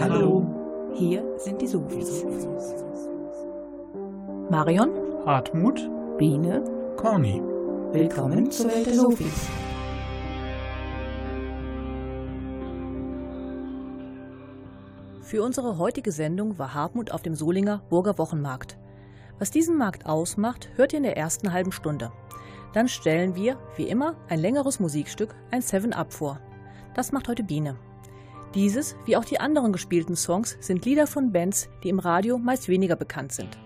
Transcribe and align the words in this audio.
Hallo. 0.00 0.46
Hier 0.94 1.24
sind 1.38 1.60
die 1.60 1.66
Sofis. 1.66 2.24
Marion, 4.48 4.90
Hartmut, 5.26 5.90
Biene, 6.16 6.62
Corny. 6.96 7.42
willkommen 7.90 8.48
zur 8.48 8.70
Welt 8.70 8.86
der 8.86 8.94
Sofis. 8.94 9.48
Für 15.22 15.42
unsere 15.42 15.78
heutige 15.78 16.12
Sendung 16.12 16.58
war 16.58 16.74
Hartmut 16.74 17.10
auf 17.10 17.22
dem 17.22 17.34
Solinger 17.34 17.82
Burger 17.90 18.18
Wochenmarkt. 18.18 18.78
Was 19.40 19.50
diesen 19.50 19.76
Markt 19.76 20.06
ausmacht, 20.06 20.70
hört 20.76 20.92
ihr 20.92 20.98
in 20.98 21.02
der 21.02 21.16
ersten 21.16 21.52
halben 21.52 21.72
Stunde. 21.72 22.12
Dann 22.72 22.86
stellen 22.86 23.34
wir, 23.34 23.58
wie 23.76 23.88
immer, 23.88 24.14
ein 24.28 24.38
längeres 24.38 24.78
Musikstück, 24.78 25.34
ein 25.50 25.62
Seven 25.62 25.92
Up 25.92 26.12
vor. 26.12 26.40
Das 26.94 27.10
macht 27.10 27.26
heute 27.26 27.42
Biene. 27.42 27.76
Dieses, 28.54 28.96
wie 29.04 29.16
auch 29.16 29.24
die 29.24 29.40
anderen 29.40 29.72
gespielten 29.72 30.16
Songs, 30.16 30.56
sind 30.60 30.84
Lieder 30.84 31.06
von 31.06 31.32
Bands, 31.32 31.68
die 31.82 31.90
im 31.90 31.98
Radio 31.98 32.38
meist 32.38 32.68
weniger 32.68 32.96
bekannt 32.96 33.32
sind. 33.32 33.58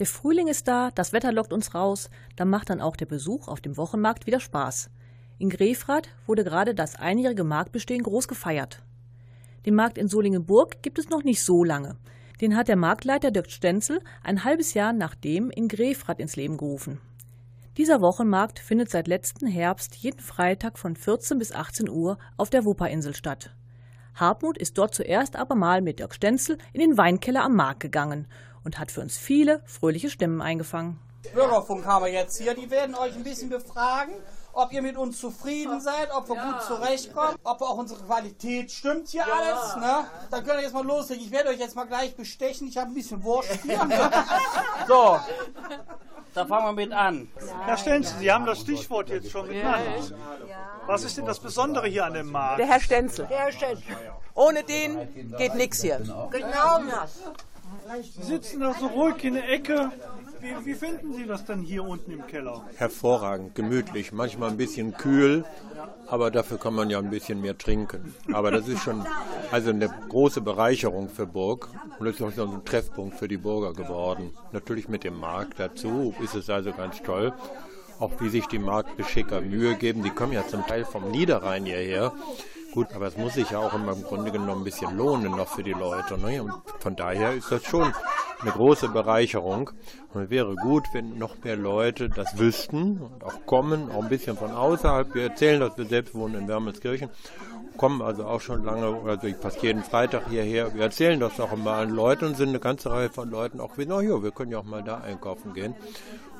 Der 0.00 0.06
Frühling 0.06 0.48
ist 0.48 0.66
da, 0.66 0.90
das 0.96 1.12
Wetter 1.12 1.30
lockt 1.30 1.52
uns 1.52 1.76
raus, 1.76 2.10
da 2.34 2.44
macht 2.44 2.70
dann 2.70 2.80
auch 2.80 2.96
der 2.96 3.06
Besuch 3.06 3.46
auf 3.46 3.60
dem 3.60 3.76
Wochenmarkt 3.76 4.26
wieder 4.26 4.40
Spaß. 4.40 4.90
In 5.38 5.48
Grefrath 5.48 6.08
wurde 6.26 6.42
gerade 6.42 6.74
das 6.74 6.96
einjährige 6.96 7.44
Marktbestehen 7.44 8.02
groß 8.02 8.26
gefeiert. 8.26 8.82
Den 9.64 9.76
Markt 9.76 9.96
in 9.96 10.08
Solingenburg 10.08 10.82
gibt 10.82 10.98
es 10.98 11.08
noch 11.08 11.22
nicht 11.22 11.44
so 11.44 11.62
lange. 11.62 11.94
Den 12.42 12.56
hat 12.56 12.66
der 12.66 12.74
Marktleiter 12.74 13.30
Dirk 13.30 13.52
Stenzel 13.52 14.02
ein 14.24 14.42
halbes 14.42 14.74
Jahr 14.74 14.92
nachdem 14.92 15.48
in 15.52 15.68
Grefrath 15.68 16.18
ins 16.18 16.34
Leben 16.34 16.56
gerufen. 16.56 17.00
Dieser 17.76 18.00
Wochenmarkt 18.00 18.58
findet 18.58 18.90
seit 18.90 19.06
letzten 19.06 19.46
Herbst 19.46 19.94
jeden 19.94 20.18
Freitag 20.18 20.76
von 20.76 20.96
14 20.96 21.38
bis 21.38 21.52
18 21.52 21.88
Uhr 21.88 22.18
auf 22.36 22.50
der 22.50 22.64
Wupperinsel 22.64 23.14
statt. 23.14 23.54
Hartmut 24.16 24.58
ist 24.58 24.76
dort 24.76 24.92
zuerst 24.92 25.36
aber 25.36 25.54
mal 25.54 25.82
mit 25.82 26.00
Dirk 26.00 26.14
Stenzel 26.14 26.58
in 26.72 26.80
den 26.80 26.98
Weinkeller 26.98 27.44
am 27.44 27.54
Markt 27.54 27.78
gegangen 27.78 28.26
und 28.64 28.80
hat 28.80 28.90
für 28.90 29.02
uns 29.02 29.16
viele 29.16 29.62
fröhliche 29.64 30.10
Stimmen 30.10 30.42
eingefangen. 30.42 30.98
Bürgerfunk 31.32 31.86
haben 31.86 32.06
wir 32.06 32.12
jetzt 32.12 32.42
hier, 32.42 32.54
die 32.54 32.68
werden 32.72 32.96
euch 32.96 33.14
ein 33.14 33.22
bisschen 33.22 33.50
befragen, 33.50 34.14
ob 34.52 34.72
ihr 34.72 34.82
mit 34.82 34.96
uns 34.96 35.18
zufrieden 35.18 35.80
seid, 35.80 36.10
ob 36.12 36.28
wir 36.28 36.36
ja. 36.36 36.52
gut 36.52 36.62
zurechtkommen, 36.62 37.36
ob 37.42 37.62
auch 37.62 37.76
unsere 37.76 38.02
Qualität 38.02 38.70
stimmt 38.70 39.08
hier 39.08 39.24
ja. 39.26 39.34
alles. 39.34 39.76
Ne? 39.76 40.06
Dann 40.30 40.44
könnt 40.44 40.58
ihr 40.58 40.64
jetzt 40.64 40.74
mal 40.74 40.84
loslegen. 40.84 41.24
Ich 41.24 41.30
werde 41.30 41.50
euch 41.50 41.58
jetzt 41.58 41.76
mal 41.76 41.84
gleich 41.84 42.14
bestechen. 42.16 42.68
Ich 42.68 42.76
habe 42.76 42.90
ein 42.90 42.94
bisschen 42.94 43.22
Wurst 43.24 43.50
hier. 43.62 43.84
Ne? 43.84 44.10
so, 44.86 45.18
da 46.34 46.46
fangen 46.46 46.66
wir 46.66 46.72
mit 46.72 46.92
an. 46.92 47.28
Herr 47.64 47.76
Stenzel, 47.76 48.18
Sie 48.18 48.32
haben 48.32 48.46
das 48.46 48.60
Stichwort 48.60 49.08
jetzt 49.10 49.30
schon 49.30 49.48
genannt. 49.48 50.14
Was 50.86 51.04
ist 51.04 51.16
denn 51.18 51.26
das 51.26 51.38
Besondere 51.38 51.88
hier 51.88 52.04
an 52.04 52.14
dem 52.14 52.30
Markt? 52.30 52.58
Der 52.58 52.66
Herr 52.66 52.80
Stenzel. 52.80 53.26
Der 53.26 53.38
Herr 53.38 53.52
Stenzel. 53.52 53.96
Ohne 54.34 54.62
den 54.64 55.34
geht 55.36 55.54
nichts 55.54 55.82
hier. 55.82 55.98
Genau 56.30 56.78
das. 56.90 57.20
Sie 58.14 58.22
sitzen 58.22 58.60
da 58.60 58.72
so 58.74 58.86
ruhig 58.86 59.22
in 59.24 59.34
der 59.34 59.48
Ecke. 59.48 59.90
Wie, 60.42 60.66
wie, 60.66 60.74
finden 60.74 61.12
Sie 61.14 61.24
das 61.24 61.44
denn 61.44 61.60
hier 61.60 61.84
unten 61.84 62.10
im 62.10 62.26
Keller? 62.26 62.66
Hervorragend, 62.76 63.54
gemütlich, 63.54 64.10
manchmal 64.10 64.50
ein 64.50 64.56
bisschen 64.56 64.92
kühl, 64.96 65.44
aber 66.08 66.32
dafür 66.32 66.58
kann 66.58 66.74
man 66.74 66.90
ja 66.90 66.98
ein 66.98 67.10
bisschen 67.10 67.40
mehr 67.40 67.56
trinken. 67.56 68.12
Aber 68.32 68.50
das 68.50 68.66
ist 68.66 68.82
schon 68.82 69.06
also 69.52 69.70
eine 69.70 69.88
große 70.08 70.40
Bereicherung 70.40 71.08
für 71.08 71.26
Burg 71.26 71.68
und 72.00 72.06
das 72.06 72.16
ist 72.16 72.22
auch 72.22 72.32
so 72.32 72.42
ein 72.42 72.64
Treffpunkt 72.64 73.16
für 73.16 73.28
die 73.28 73.36
Bürger 73.36 73.72
geworden. 73.72 74.32
Natürlich 74.50 74.88
mit 74.88 75.04
dem 75.04 75.16
Markt 75.20 75.60
dazu 75.60 76.12
ist 76.20 76.34
es 76.34 76.50
also 76.50 76.72
ganz 76.72 77.00
toll 77.02 77.32
auch 78.00 78.20
wie 78.20 78.30
sich 78.30 78.46
die 78.48 78.58
Marktbeschicker 78.58 79.40
Mühe 79.40 79.76
geben. 79.76 80.02
Die 80.02 80.10
kommen 80.10 80.32
ja 80.32 80.44
zum 80.44 80.66
Teil 80.66 80.84
vom 80.84 81.12
Niederrhein 81.12 81.64
hierher. 81.64 82.12
Gut, 82.72 82.92
aber 82.94 83.06
es 83.06 83.16
muss 83.18 83.34
sich 83.34 83.50
ja 83.50 83.58
auch 83.58 83.74
im 83.74 83.86
Grunde 84.04 84.32
genommen 84.32 84.62
ein 84.62 84.64
bisschen 84.64 84.96
lohnen 84.96 85.32
noch 85.32 85.48
für 85.48 85.62
die 85.62 85.72
Leute. 85.72 86.18
Ne? 86.18 86.42
Und 86.42 86.52
von 86.80 86.96
daher 86.96 87.34
ist 87.34 87.52
das 87.52 87.64
schon 87.64 87.92
eine 88.40 88.50
große 88.50 88.88
Bereicherung. 88.88 89.70
Und 90.14 90.22
es 90.22 90.30
wäre 90.30 90.54
gut, 90.56 90.84
wenn 90.92 91.18
noch 91.18 91.36
mehr 91.44 91.56
Leute 91.56 92.08
das 92.08 92.38
wüssten 92.38 92.98
und 93.00 93.24
auch 93.24 93.44
kommen, 93.46 93.90
auch 93.90 94.02
ein 94.02 94.08
bisschen 94.08 94.36
von 94.36 94.52
außerhalb. 94.52 95.14
Wir 95.14 95.24
erzählen, 95.24 95.60
dass 95.60 95.76
wir 95.76 95.86
selbst 95.86 96.14
wohnen 96.14 96.34
in 96.34 96.48
Wermelskirchen 96.48 97.10
kommen 97.76 98.02
also 98.02 98.24
auch 98.24 98.40
schon 98.40 98.64
lange, 98.64 99.00
also 99.04 99.26
ich 99.26 99.38
passe 99.40 99.58
jeden 99.62 99.82
Freitag 99.82 100.28
hierher. 100.28 100.74
Wir 100.74 100.82
erzählen 100.82 101.18
das 101.18 101.40
auch 101.40 101.52
immer 101.52 101.72
an 101.72 101.90
Leuten 101.90 102.26
und 102.26 102.36
sind 102.36 102.50
eine 102.50 102.60
ganze 102.60 102.90
Reihe 102.90 103.10
von 103.10 103.30
Leuten 103.30 103.60
auch 103.60 103.78
wie, 103.78 103.86
na 103.86 104.00
ja, 104.00 104.22
wir 104.22 104.30
können 104.30 104.52
ja 104.52 104.58
auch 104.58 104.64
mal 104.64 104.82
da 104.82 104.98
einkaufen 104.98 105.52
gehen. 105.54 105.74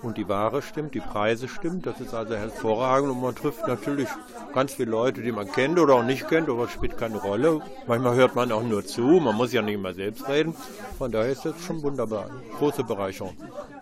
Und 0.02 0.18
die 0.18 0.28
Ware 0.28 0.62
stimmt, 0.62 0.94
die 0.94 1.00
Preise 1.00 1.46
stimmt, 1.46 1.86
das 1.86 2.00
ist 2.00 2.12
also 2.12 2.34
hervorragend 2.34 3.10
und 3.10 3.22
man 3.22 3.36
trifft 3.36 3.66
natürlich 3.68 4.08
ganz 4.52 4.74
viele 4.74 4.90
Leute, 4.90 5.22
die 5.22 5.30
man 5.30 5.50
kennt 5.50 5.78
oder 5.78 5.94
auch 5.94 6.02
nicht 6.02 6.28
kennt, 6.28 6.48
aber 6.48 6.64
es 6.64 6.72
spielt 6.72 6.98
keine 6.98 7.18
Rolle. 7.18 7.60
Manchmal 7.86 8.16
hört 8.16 8.34
man 8.34 8.50
auch 8.50 8.64
nur 8.64 8.84
zu, 8.84 9.02
man 9.02 9.36
muss 9.36 9.52
ja 9.52 9.62
nicht 9.62 9.74
immer 9.74 9.94
selbst 9.94 10.28
reden. 10.28 10.56
Von 10.98 11.12
daher 11.12 11.30
ist 11.30 11.44
das 11.44 11.60
schon 11.64 11.82
wunderbar, 11.82 12.30
große 12.58 12.82
Bereicherung. 12.82 13.36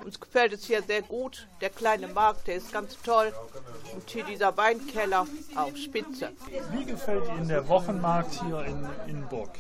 Uns 0.05 0.21
gefällt 0.21 0.53
es 0.53 0.65
hier 0.65 0.83
sehr 0.83 1.03
gut, 1.03 1.49
der 1.63 1.71
kleine 1.71 2.09
Markt, 2.09 2.47
der 2.49 2.57
ist 2.57 2.71
ganz 2.71 2.99
toll 3.03 3.33
und 3.95 4.09
hier 4.09 4.25
dieser 4.25 4.55
Weinkeller 4.57 5.27
auf 5.57 5.77
Spitze. 5.77 6.31
Wie 6.73 6.85
gefällt 6.85 7.25
Ihnen 7.39 7.49
der 7.49 7.67
Wochenmarkt 7.67 8.43
hier 8.45 8.65
in, 8.67 8.87
in 9.07 9.29
Burg? 9.29 9.51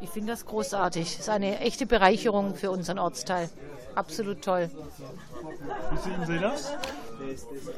Ich 0.00 0.10
finde 0.10 0.32
das 0.32 0.46
großartig. 0.46 1.14
Es 1.14 1.20
ist 1.20 1.28
eine 1.28 1.58
echte 1.60 1.86
Bereicherung 1.86 2.54
für 2.54 2.70
unseren 2.70 2.98
Ortsteil 2.98 3.50
absolut 3.96 4.42
toll. 4.42 4.70
Wie 5.90 5.98
sehen 5.98 6.26
Sie 6.26 6.38
das? 6.38 6.72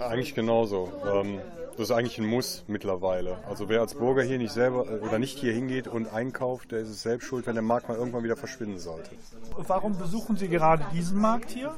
Eigentlich 0.01 0.35
genauso. 0.35 0.93
Ähm, 1.07 1.41
das 1.79 1.91
ist 1.91 1.97
eigentlich 1.97 2.19
ein 2.19 2.27
Muss 2.27 2.65
mittlerweile. 2.67 3.39
Also 3.49 3.69
wer 3.69 3.81
als 3.81 3.95
Bürger 3.95 4.23
hier 4.23 4.39
nicht 4.39 4.53
selber 4.53 4.87
äh, 4.91 4.99
oder 4.99 5.19
nicht 5.19 5.39
hier 5.39 5.53
hingeht 5.53 5.87
und 5.87 6.13
einkauft, 6.13 6.73
der 6.73 6.81
ist 6.81 6.89
es 6.89 7.03
selbst 7.03 7.27
schuld, 7.27 7.47
wenn 7.47 7.55
der 7.55 7.63
Markt 7.63 7.89
mal 7.89 7.97
irgendwann 7.97 8.25
wieder 8.25 8.37
verschwinden 8.37 8.81
sollte. 8.81 9.11
Warum 9.57 9.97
besuchen 9.97 10.37
Sie 10.37 10.49
gerade 10.49 10.85
diesen 10.93 11.21
Markt 11.21 11.51
hier? 11.51 11.75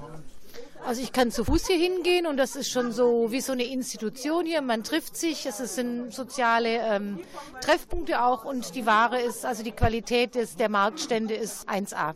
Also 0.86 1.02
ich 1.02 1.12
kann 1.12 1.30
zu 1.30 1.44
Fuß 1.44 1.66
hier 1.66 1.76
hingehen 1.76 2.26
und 2.26 2.38
das 2.38 2.56
ist 2.56 2.70
schon 2.70 2.92
so 2.92 3.30
wie 3.30 3.42
so 3.42 3.52
eine 3.52 3.64
Institution 3.64 4.46
hier. 4.46 4.62
Man 4.62 4.82
trifft 4.82 5.16
sich, 5.16 5.44
es 5.44 5.58
sind 5.74 6.14
soziale 6.14 6.78
ähm, 6.78 7.20
Treffpunkte 7.60 8.24
auch 8.24 8.44
und 8.44 8.74
die 8.74 8.86
Ware 8.86 9.20
ist, 9.20 9.44
also 9.44 9.62
die 9.62 9.72
Qualität 9.72 10.34
des, 10.34 10.56
der 10.56 10.70
Marktstände 10.70 11.34
ist 11.34 11.68
1A. 11.68 12.14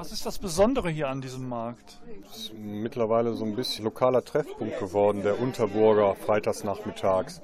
Was 0.00 0.12
ist 0.12 0.24
das 0.24 0.38
Besondere 0.38 0.88
hier 0.88 1.10
an 1.10 1.20
diesem 1.20 1.46
Markt? 1.46 2.00
Es 2.30 2.38
ist 2.38 2.54
mittlerweile 2.54 3.34
so 3.34 3.44
ein 3.44 3.54
bisschen 3.54 3.84
lokaler 3.84 4.24
Treffpunkt 4.24 4.78
geworden, 4.78 5.22
der 5.22 5.38
Unterburger 5.38 6.14
freitags 6.14 6.64
nachmittags. 6.64 7.42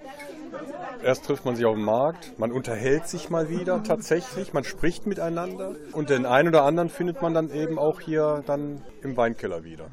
Erst 1.05 1.27
trifft 1.27 1.45
man 1.45 1.55
sich 1.55 1.67
auf 1.67 1.75
dem 1.75 1.85
Markt, 1.85 2.39
man 2.39 2.53
unterhält 2.53 3.09
sich 3.09 3.29
mal 3.29 3.51
wieder 3.51 3.85
tatsächlich, 3.85 4.55
man 4.55 4.65
spricht 4.65 5.07
miteinander 5.07 5.77
und 5.93 6.09
den 6.09 6.25
einen 6.25 6.49
oder 6.49 6.63
anderen 6.63 6.89
findet 6.89 7.21
man 7.21 7.35
dann 7.35 7.51
eben 7.53 7.79
auch 7.79 8.01
hier 8.01 8.43
dann 8.47 8.81
im 9.03 9.19
Weinkeller 9.19 9.63
wieder. 9.63 9.91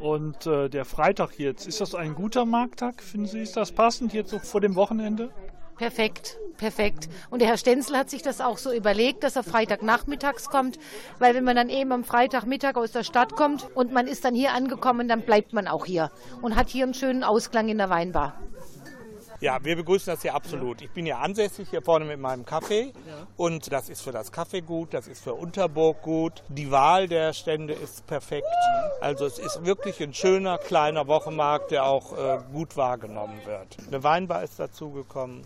Und 0.00 0.48
äh, 0.48 0.68
der 0.68 0.84
Freitag 0.84 1.38
jetzt, 1.38 1.68
ist 1.68 1.80
das 1.80 1.94
ein 1.94 2.16
guter 2.16 2.44
Markttag? 2.44 3.00
Finden 3.00 3.28
Sie, 3.28 3.38
ist 3.38 3.56
das 3.56 3.70
passend 3.70 4.12
jetzt 4.12 4.30
so 4.30 4.40
vor 4.40 4.60
dem 4.60 4.74
Wochenende? 4.74 5.30
Perfekt, 5.76 6.38
perfekt. 6.56 7.08
Und 7.30 7.40
der 7.40 7.48
Herr 7.48 7.56
Stenzel 7.56 7.96
hat 7.96 8.10
sich 8.10 8.22
das 8.22 8.40
auch 8.40 8.58
so 8.58 8.72
überlegt, 8.72 9.24
dass 9.24 9.36
er 9.36 9.42
Freitagnachmittags 9.42 10.48
kommt, 10.48 10.78
weil 11.18 11.34
wenn 11.34 11.44
man 11.44 11.56
dann 11.56 11.68
eben 11.68 11.92
am 11.92 12.04
Freitagmittag 12.04 12.76
aus 12.76 12.92
der 12.92 13.04
Stadt 13.04 13.34
kommt 13.34 13.68
und 13.74 13.92
man 13.92 14.06
ist 14.06 14.24
dann 14.24 14.34
hier 14.34 14.52
angekommen, 14.52 15.08
dann 15.08 15.22
bleibt 15.22 15.52
man 15.52 15.68
auch 15.68 15.86
hier 15.86 16.10
und 16.40 16.56
hat 16.56 16.68
hier 16.68 16.84
einen 16.84 16.94
schönen 16.94 17.24
Ausklang 17.24 17.68
in 17.68 17.78
der 17.78 17.90
Weinbar. 17.90 18.34
Ja, 19.42 19.58
wir 19.64 19.74
begrüßen 19.74 20.12
das 20.12 20.22
hier 20.22 20.36
absolut. 20.36 20.82
Ich 20.82 20.90
bin 20.92 21.04
ja 21.04 21.18
ansässig 21.18 21.68
hier 21.68 21.82
vorne 21.82 22.04
mit 22.04 22.20
meinem 22.20 22.46
Kaffee 22.46 22.92
und 23.36 23.72
das 23.72 23.88
ist 23.88 24.00
für 24.00 24.12
das 24.12 24.30
Kaffee 24.30 24.60
gut, 24.60 24.94
das 24.94 25.08
ist 25.08 25.20
für 25.20 25.34
Unterburg 25.34 26.00
gut. 26.00 26.44
Die 26.46 26.70
Wahl 26.70 27.08
der 27.08 27.32
Stände 27.32 27.72
ist 27.72 28.06
perfekt. 28.06 28.46
Also 29.00 29.26
es 29.26 29.40
ist 29.40 29.64
wirklich 29.64 30.00
ein 30.00 30.14
schöner 30.14 30.58
kleiner 30.58 31.08
Wochenmarkt, 31.08 31.72
der 31.72 31.86
auch 31.86 32.16
äh, 32.16 32.38
gut 32.52 32.76
wahrgenommen 32.76 33.40
wird. 33.44 33.78
Eine 33.88 34.04
Weinbar 34.04 34.44
ist 34.44 34.60
dazugekommen. 34.60 35.44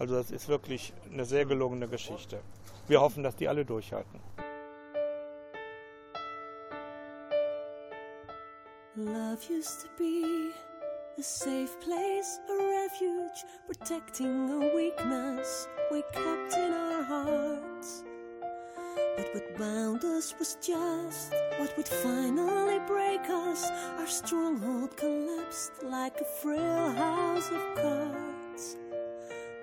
Also 0.00 0.14
das 0.14 0.30
ist 0.30 0.48
wirklich 0.48 0.94
eine 1.12 1.26
sehr 1.26 1.44
gelungene 1.44 1.86
Geschichte. 1.86 2.40
Wir 2.88 3.02
hoffen, 3.02 3.22
dass 3.22 3.36
die 3.36 3.48
alle 3.48 3.66
durchhalten. 3.66 4.18
Love 8.96 9.38
used 9.48 9.82
to 9.82 9.88
be 9.98 10.52
a 11.18 11.22
safe 11.22 11.78
place, 11.80 12.40
a 12.48 12.54
refuge, 12.54 13.44
protecting 13.66 14.50
a 14.50 14.74
weakness 14.74 15.68
we 15.90 16.02
kept 16.12 16.56
in 16.56 16.72
our 16.72 17.02
hearts. 17.04 18.02
But 19.16 19.34
what 19.34 19.58
bound 19.58 20.02
us 20.04 20.34
was 20.38 20.56
just 20.62 21.34
what 21.58 21.76
would 21.76 21.88
finally 21.88 22.80
break 22.86 23.28
us. 23.28 23.70
Our 23.98 24.06
stronghold 24.06 24.96
collapsed 24.96 25.72
like 25.82 26.18
a 26.22 26.24
frail 26.24 26.90
house 26.92 27.50
of 27.50 27.74
cards. 27.76 28.39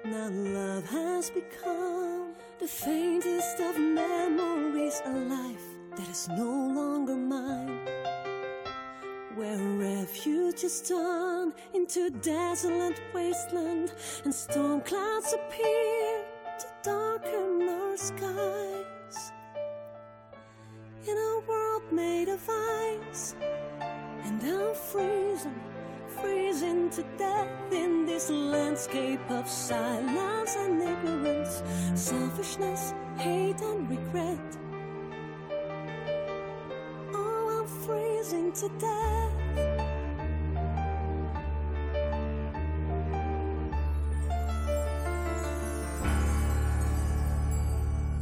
Now 0.06 0.30
love 0.30 0.88
has 0.90 1.30
become 1.30 2.34
the 2.60 2.68
faintest 2.68 3.60
of 3.60 3.80
memories, 3.80 5.02
a 5.06 5.12
life 5.12 5.68
that 5.96 6.08
is 6.08 6.30
no 6.30 6.46
longer 6.46 7.16
mine. 7.16 7.80
Where 9.36 9.58
refuge 9.58 10.64
is 10.64 10.82
turned 10.82 11.54
into 11.74 12.10
desolate 12.10 13.00
wasteland, 13.14 13.94
and 14.24 14.34
storm 14.34 14.82
clouds 14.82 15.34
appear 15.34 16.24
to 16.60 16.68
darken 16.84 17.68
our 17.68 17.98
skies. 17.98 19.32
In 21.08 21.18
a 21.18 21.40
world 21.48 21.84
made 21.92 22.30
of 22.30 22.42
ice, 22.50 23.36
and 24.24 24.42
I'm 24.44 25.77
freezing 26.22 26.90
to 26.90 27.04
death 27.18 27.48
in 27.72 28.06
this 28.06 28.30
landscape 28.30 29.30
of 29.30 29.48
silence 29.48 30.56
and 30.56 30.82
ignorance, 30.82 31.62
selfishness, 31.96 32.94
hate, 33.18 33.60
and 33.62 33.90
regret. 33.90 34.58
Oh, 37.14 37.60
I'm 37.60 37.68
freezing 37.86 38.52
to 38.54 38.70
death. 38.80 39.18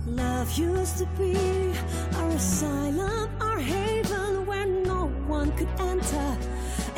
Love 0.08 0.52
used 0.58 0.98
to 0.98 1.06
be 1.18 1.36
our 2.16 2.30
asylum, 2.30 3.30
our 3.42 3.60
haven 3.60 4.46
where 4.46 4.66
no 4.66 5.08
one 5.28 5.52
could 5.54 5.70
enter 5.80 6.38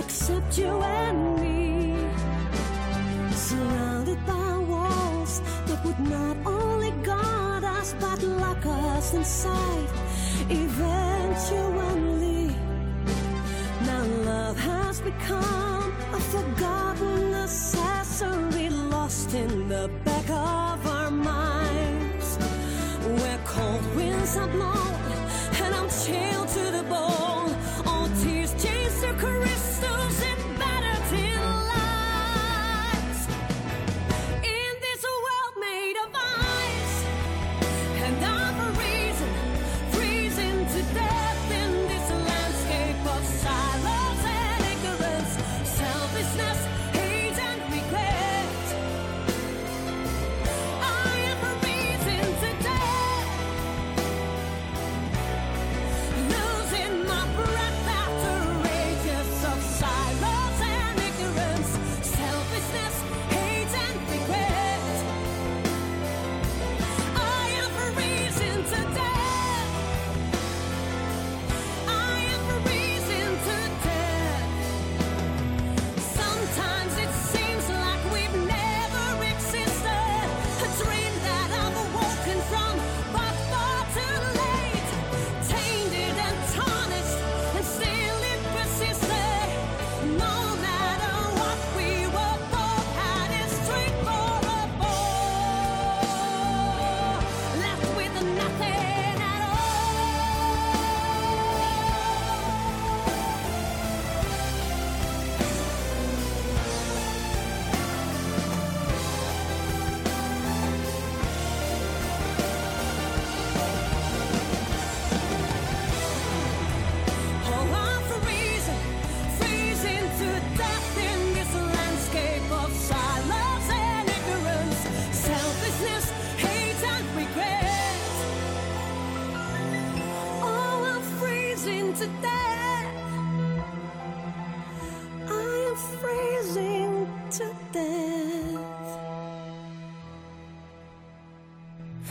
except 0.07 0.57
you 0.57 0.73
and 1.03 1.19
me. 1.41 1.93
Surrounded 3.31 4.19
by 4.25 4.57
walls 4.71 5.41
that 5.67 5.79
would 5.83 5.99
not 5.99 6.37
only 6.45 6.91
guard 7.11 7.65
us 7.65 7.93
but 7.99 8.19
lock 8.23 8.65
us 8.65 9.13
inside 9.13 9.89
eventually. 10.49 12.55
Now 13.89 14.03
love 14.29 14.57
has 14.57 15.01
become 15.01 15.89
a 16.19 16.21
forgotten 16.33 17.33
accessory 17.45 18.69
lost 18.69 19.33
in 19.33 19.67
the 19.67 19.89
back 20.05 20.29
of 20.29 20.77
our 20.95 21.11
minds. 21.11 22.27
Where 23.21 23.41
cold 23.53 23.85
winds 23.97 24.37
are 24.37 24.47
blown 24.47 25.01
and 25.63 25.71
I'm 25.79 25.89
chilled 26.03 26.49
to 26.57 26.63
the 26.77 26.85
bone. 26.95 27.51
All 27.89 28.07
tears 28.21 28.53
change 28.63 28.93
to 29.01 29.11
crystals 29.21 29.46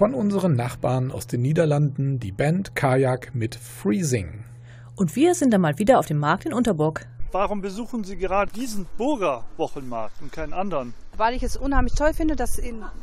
Von 0.06 0.14
unseren 0.14 0.54
Nachbarn 0.54 1.10
aus 1.10 1.26
den 1.26 1.42
Niederlanden 1.42 2.20
die 2.20 2.30
Band 2.30 2.76
Kajak 2.76 3.34
mit 3.34 3.56
Freezing. 3.56 4.44
Und 4.94 5.16
wir 5.16 5.34
sind 5.34 5.52
dann 5.52 5.60
mal 5.60 5.80
wieder 5.80 5.98
auf 5.98 6.06
dem 6.06 6.18
Markt 6.18 6.46
in 6.46 6.52
Unterburg. 6.52 7.08
Warum 7.32 7.60
besuchen 7.60 8.04
Sie 8.04 8.16
gerade 8.16 8.52
diesen 8.52 8.86
Burger 8.98 9.42
Wochenmarkt 9.56 10.22
und 10.22 10.30
keinen 10.30 10.52
anderen? 10.52 10.94
weil 11.18 11.34
ich 11.34 11.42
es 11.42 11.56
unheimlich 11.56 11.94
toll 11.94 12.12
finde, 12.12 12.36
dass 12.36 12.60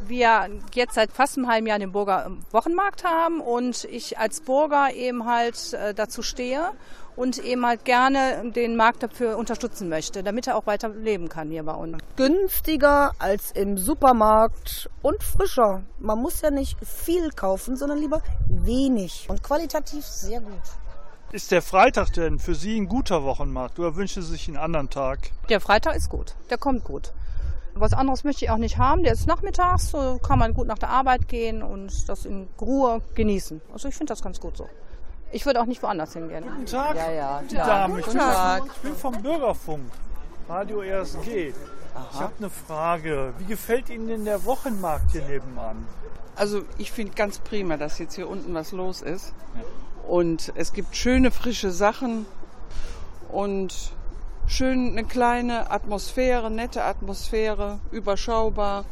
wir 0.08 0.50
jetzt 0.74 0.96
seit 0.96 1.12
fast 1.12 1.38
einem 1.38 1.48
halben 1.48 1.68
Jahr 1.68 1.80
den 1.80 1.92
Burger 1.92 2.32
Wochenmarkt 2.52 3.04
haben 3.04 3.42
und 3.42 3.86
ich 3.86 4.18
als 4.18 4.42
Burger 4.42 4.94
eben 4.94 5.26
halt 5.26 5.74
äh, 5.74 5.94
dazu 5.94 6.22
stehe 6.22 6.70
und 7.16 7.38
eben 7.40 7.66
halt 7.66 7.86
gerne 7.86 8.52
den 8.52 8.76
Markt 8.76 9.04
dafür 9.04 9.38
unterstützen 9.38 9.90
möchte, 9.90 10.24
damit 10.24 10.48
er 10.48 10.58
auch 10.58 10.66
weiter 10.66 10.90
leben 10.90 11.30
kann 11.30 11.50
hier 11.50 11.64
bei 11.64 11.74
uns. 11.74 11.98
günstiger 12.16 13.12
als 13.20 13.52
im 13.52 13.78
Supermarkt 13.78 14.90
und 15.02 15.24
frischer. 15.24 15.84
Man 16.00 16.20
muss 16.20 16.42
ja 16.42 16.52
nicht 16.52 16.78
viel 16.86 17.30
kaufen, 17.32 17.76
sondern 17.76 18.00
lieber 18.00 18.22
wenig 18.48 19.28
und 19.30 19.44
qualitativ 19.44 20.06
sehr 20.06 20.42
gut. 20.42 20.62
Ist 21.32 21.52
der 21.52 21.64
Freitag 21.64 22.14
denn 22.14 22.38
für 22.38 22.54
Sie 22.54 22.80
ein 22.80 22.88
guter 22.88 23.24
Wochenmarkt 23.24 23.80
oder 23.80 23.96
wünschen 23.96 24.22
Sie 24.22 24.32
sich 24.32 24.48
einen 24.48 24.58
anderen 24.58 24.90
Tag? 24.90 25.32
Der 25.50 25.60
Freitag 25.60 25.96
ist 25.96 26.10
gut, 26.10 26.36
der 26.50 26.58
kommt 26.58 26.84
gut. 26.84 27.12
Was 27.76 27.94
anderes 27.94 28.24
möchte 28.24 28.46
ich 28.46 28.52
auch 28.52 28.58
nicht 28.58 28.78
haben. 28.78 29.02
Der 29.02 29.14
ist 29.14 29.26
nachmittags, 29.26 29.90
so 29.90 30.20
kann 30.20 30.38
man 30.38 30.54
gut 30.54 30.68
nach 30.68 30.78
der 30.78 30.90
Arbeit 30.90 31.28
gehen 31.28 31.64
und 31.64 32.08
das 32.08 32.26
in 32.26 32.48
Ruhe 32.62 33.02
genießen. 33.16 33.62
Also 33.72 33.88
ich 33.88 33.96
finde 33.96 34.12
das 34.12 34.22
ganz 34.22 34.40
gut 34.40 34.58
so. 34.58 34.70
Ich 35.34 35.48
würde 35.48 35.60
auch 35.60 35.66
nicht 35.66 35.82
woanders 35.82 36.14
hingehen. 36.14 36.44
Guten 36.44 36.66
Tag. 36.68 36.96
Ja, 36.96 37.12
ja. 37.12 37.42
Die 37.50 37.56
ja. 37.56 37.88
Ich 37.88 38.06
Guten 38.06 38.18
Tag. 38.20 38.64
ich 38.68 38.82
bin 38.84 38.96
vom 38.96 39.20
Bürgerfunk, 39.20 39.92
Radio 40.48 40.82
RSG. 40.82 41.54
Ich 42.12 42.20
habe 42.20 42.34
eine 42.38 42.52
Frage. 42.52 43.34
Wie 43.40 43.46
gefällt 43.46 43.90
Ihnen 43.90 44.08
denn 44.08 44.26
der 44.26 44.46
Wochenmarkt 44.46 45.12
hier 45.12 45.24
nebenan? 45.24 45.88
Also 46.36 46.62
ich 46.78 46.92
finde 46.92 47.14
ganz 47.14 47.40
prima, 47.40 47.78
dass 47.78 47.98
jetzt 47.98 48.14
hier 48.14 48.30
unten 48.30 48.54
was 48.54 48.72
los 48.74 49.02
ist. 49.02 49.34
Und 50.08 50.54
es 50.56 50.72
gibt 50.72 50.96
schöne, 50.96 51.32
frische 51.32 51.72
Sachen 51.72 52.28
und 53.32 53.92
schön 54.46 54.92
eine 54.92 55.04
kleine 55.04 55.72
Atmosphäre, 55.72 56.52
nette 56.52 56.84
Atmosphäre, 56.84 57.80
überschaubar. 57.90 58.86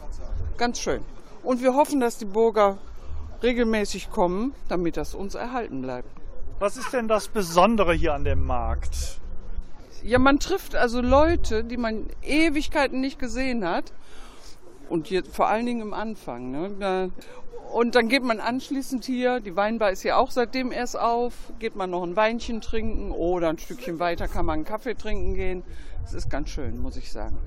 Ganz 0.57 0.79
schön. 0.79 1.03
Und 1.43 1.61
wir 1.61 1.75
hoffen, 1.75 1.99
dass 1.99 2.17
die 2.17 2.25
Burger 2.25 2.79
regelmäßig 3.43 4.09
kommen, 4.09 4.55
damit 4.69 4.97
das 4.97 5.13
uns 5.13 5.35
erhalten 5.35 5.83
bleibt. 5.83 6.20
Was 6.61 6.77
ist 6.77 6.93
denn 6.93 7.07
das 7.07 7.27
Besondere 7.27 7.91
hier 7.91 8.13
an 8.13 8.23
dem 8.23 8.45
Markt? 8.45 9.19
Ja, 10.03 10.19
man 10.19 10.37
trifft 10.37 10.75
also 10.75 11.01
Leute, 11.01 11.63
die 11.63 11.75
man 11.75 12.05
Ewigkeiten 12.21 13.01
nicht 13.01 13.17
gesehen 13.17 13.67
hat. 13.67 13.91
Und 14.87 15.07
hier, 15.07 15.25
vor 15.25 15.47
allen 15.47 15.65
Dingen 15.65 15.81
im 15.81 15.95
Anfang. 15.95 16.51
Ne? 16.51 17.09
Und 17.73 17.95
dann 17.95 18.09
geht 18.09 18.21
man 18.21 18.39
anschließend 18.39 19.03
hier, 19.05 19.39
die 19.39 19.55
Weinbar 19.55 19.89
ist 19.89 20.03
ja 20.03 20.17
auch 20.17 20.29
seitdem 20.29 20.71
erst 20.71 20.99
auf, 20.99 21.33
geht 21.57 21.75
man 21.75 21.89
noch 21.89 22.03
ein 22.03 22.15
Weinchen 22.15 22.61
trinken 22.61 23.09
oder 23.09 23.49
ein 23.49 23.57
Stückchen 23.57 23.97
weiter 23.97 24.27
kann 24.27 24.45
man 24.45 24.57
einen 24.57 24.65
Kaffee 24.65 24.93
trinken 24.93 25.33
gehen. 25.33 25.63
Das 26.03 26.13
ist 26.13 26.29
ganz 26.29 26.49
schön, 26.49 26.79
muss 26.79 26.95
ich 26.95 27.11
sagen. 27.11 27.39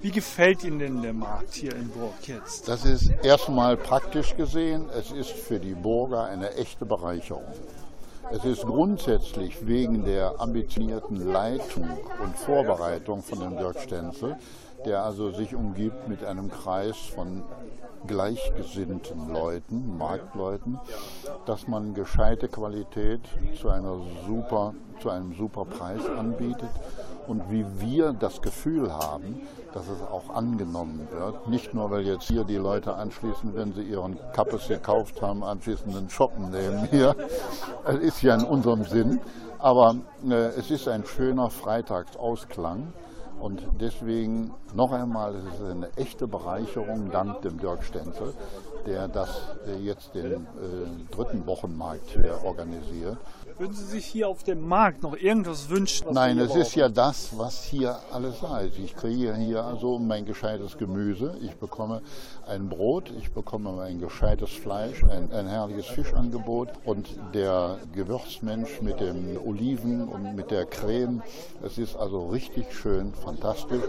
Wie 0.00 0.10
gefällt 0.10 0.64
Ihnen 0.64 0.80
denn 0.80 1.02
der 1.02 1.12
Markt 1.12 1.54
hier 1.54 1.76
in 1.76 1.90
Burg 1.90 2.26
jetzt? 2.26 2.66
Das 2.66 2.84
ist 2.84 3.08
erstmal 3.22 3.76
praktisch 3.76 4.34
gesehen, 4.34 4.88
es 4.98 5.12
ist 5.12 5.30
für 5.30 5.60
die 5.60 5.74
Burger 5.74 6.24
eine 6.24 6.54
echte 6.54 6.86
Bereicherung. 6.86 7.44
Es 8.30 8.44
ist 8.44 8.66
grundsätzlich 8.66 9.66
wegen 9.66 10.04
der 10.04 10.38
ambitionierten 10.38 11.32
Leitung 11.32 11.88
und 12.22 12.36
Vorbereitung 12.36 13.22
von 13.22 13.40
dem 13.40 13.56
Dirk 13.56 13.80
Stenzel, 13.80 14.36
der 14.84 15.02
also 15.02 15.30
sich 15.30 15.54
umgibt 15.54 16.08
mit 16.08 16.22
einem 16.22 16.50
Kreis 16.50 16.96
von 16.96 17.42
gleichgesinnten 18.06 19.32
Leuten, 19.32 19.96
Marktleuten, 19.96 20.78
dass 21.46 21.68
man 21.68 21.94
gescheite 21.94 22.48
Qualität 22.48 23.22
zu 23.60 23.70
einer 23.70 23.98
super, 24.26 24.74
zu 25.00 25.08
einem 25.08 25.34
super 25.34 25.64
Preis 25.64 26.04
anbietet 26.06 26.70
und 27.28 27.50
wie 27.50 27.64
wir 27.78 28.12
das 28.12 28.42
Gefühl 28.42 28.92
haben, 28.92 29.42
dass 29.74 29.88
es 29.88 30.00
auch 30.02 30.34
angenommen 30.34 31.06
wird. 31.10 31.48
Nicht 31.48 31.74
nur, 31.74 31.90
weil 31.90 32.06
jetzt 32.06 32.24
hier 32.24 32.44
die 32.44 32.56
Leute 32.56 32.94
anschließend, 32.94 33.54
wenn 33.54 33.74
sie 33.74 33.82
ihren 33.82 34.18
Kappes 34.32 34.68
gekauft 34.68 35.20
haben, 35.22 35.44
anschließend 35.44 35.94
einen 35.96 36.10
Shoppen 36.10 36.50
nehmen 36.50 36.88
hier. 36.90 37.14
Es 37.86 37.96
ist 37.96 38.22
ja 38.22 38.34
in 38.34 38.44
unserem 38.44 38.84
Sinn. 38.84 39.20
Aber 39.58 39.96
äh, 40.28 40.34
es 40.34 40.70
ist 40.70 40.88
ein 40.88 41.04
schöner 41.04 41.50
Freitagsausklang. 41.50 42.92
Und 43.40 43.62
deswegen 43.80 44.52
noch 44.74 44.92
einmal, 44.92 45.34
es 45.36 45.44
ist 45.44 45.70
eine 45.70 45.88
echte 45.96 46.26
Bereicherung 46.26 47.10
dank 47.10 47.42
dem 47.42 47.58
Dirk 47.58 47.84
Stenzel, 47.84 48.34
der 48.84 49.06
das 49.06 49.28
äh, 49.66 49.76
jetzt 49.78 50.14
den 50.14 50.32
äh, 50.32 51.14
dritten 51.14 51.46
Wochenmarkt 51.46 52.10
hier 52.10 52.44
organisiert. 52.44 53.18
Würden 53.58 53.74
Sie 53.74 53.86
sich 53.86 54.06
hier 54.06 54.28
auf 54.28 54.44
dem 54.44 54.68
Markt 54.68 55.02
noch 55.02 55.16
irgendwas 55.16 55.68
wünschen? 55.68 56.12
Nein, 56.12 56.38
es 56.38 56.54
ist 56.54 56.76
ja 56.76 56.88
das, 56.88 57.36
was 57.36 57.64
hier 57.64 57.98
alles 58.12 58.36
da 58.40 58.60
ist. 58.60 58.78
Ich 58.78 58.94
kriege 58.94 59.34
hier 59.34 59.64
also 59.64 59.98
mein 59.98 60.24
gescheites 60.24 60.78
Gemüse, 60.78 61.36
ich 61.42 61.56
bekomme 61.56 62.00
ein 62.48 62.68
Brot, 62.68 63.12
ich 63.18 63.30
bekomme 63.32 63.72
mein 63.72 64.00
gescheites 64.00 64.50
Fleisch, 64.50 65.04
ein, 65.04 65.30
ein 65.32 65.46
herrliches 65.46 65.86
Fischangebot 65.86 66.70
und 66.84 67.08
der 67.34 67.78
Gewürzmensch 67.92 68.80
mit 68.80 69.00
den 69.00 69.36
Oliven 69.38 70.08
und 70.08 70.34
mit 70.34 70.50
der 70.50 70.64
Creme. 70.64 71.22
Es 71.62 71.78
ist 71.78 71.96
also 71.96 72.28
richtig 72.28 72.72
schön, 72.72 73.12
fantastisch 73.12 73.82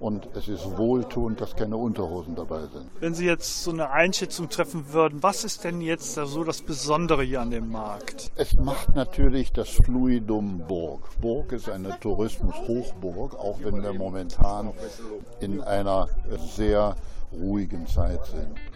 und 0.00 0.28
es 0.34 0.48
ist 0.48 0.76
wohltuend, 0.76 1.40
dass 1.40 1.54
keine 1.54 1.76
Unterhosen 1.76 2.34
dabei 2.34 2.60
sind. 2.72 2.90
Wenn 2.98 3.14
Sie 3.14 3.26
jetzt 3.26 3.62
so 3.62 3.70
eine 3.70 3.90
Einschätzung 3.90 4.48
treffen 4.48 4.92
würden, 4.92 5.22
was 5.22 5.44
ist 5.44 5.62
denn 5.62 5.80
jetzt 5.80 6.16
da 6.16 6.26
so 6.26 6.42
das 6.42 6.62
Besondere 6.62 7.22
hier 7.22 7.40
an 7.40 7.50
dem 7.50 7.70
Markt? 7.70 8.32
Es 8.34 8.54
macht 8.54 8.96
natürlich 8.96 9.52
das 9.52 9.68
Fluidum 9.68 10.64
Burg. 10.66 11.02
Burg 11.20 11.52
ist 11.52 11.68
eine 11.68 11.98
Tourismushochburg, 12.00 13.34
auch 13.38 13.58
wenn 13.62 13.82
wir 13.82 13.92
momentan 13.92 14.70
in 15.40 15.60
einer 15.60 16.08
sehr 16.56 16.96
ruhigen 17.32 17.86
Zeit 17.86 18.24
sind. 18.26 18.69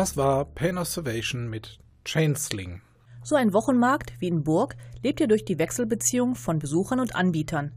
Das 0.00 0.16
war 0.16 0.46
Pain 0.46 0.78
Observation 0.78 1.50
mit 1.50 1.78
Chainsling. 2.06 2.80
So 3.22 3.36
ein 3.36 3.52
Wochenmarkt 3.52 4.14
wie 4.18 4.28
in 4.28 4.42
Burg 4.44 4.74
lebt 5.02 5.20
ja 5.20 5.26
durch 5.26 5.44
die 5.44 5.58
Wechselbeziehung 5.58 6.36
von 6.36 6.58
Besuchern 6.58 7.00
und 7.00 7.14
Anbietern. 7.14 7.72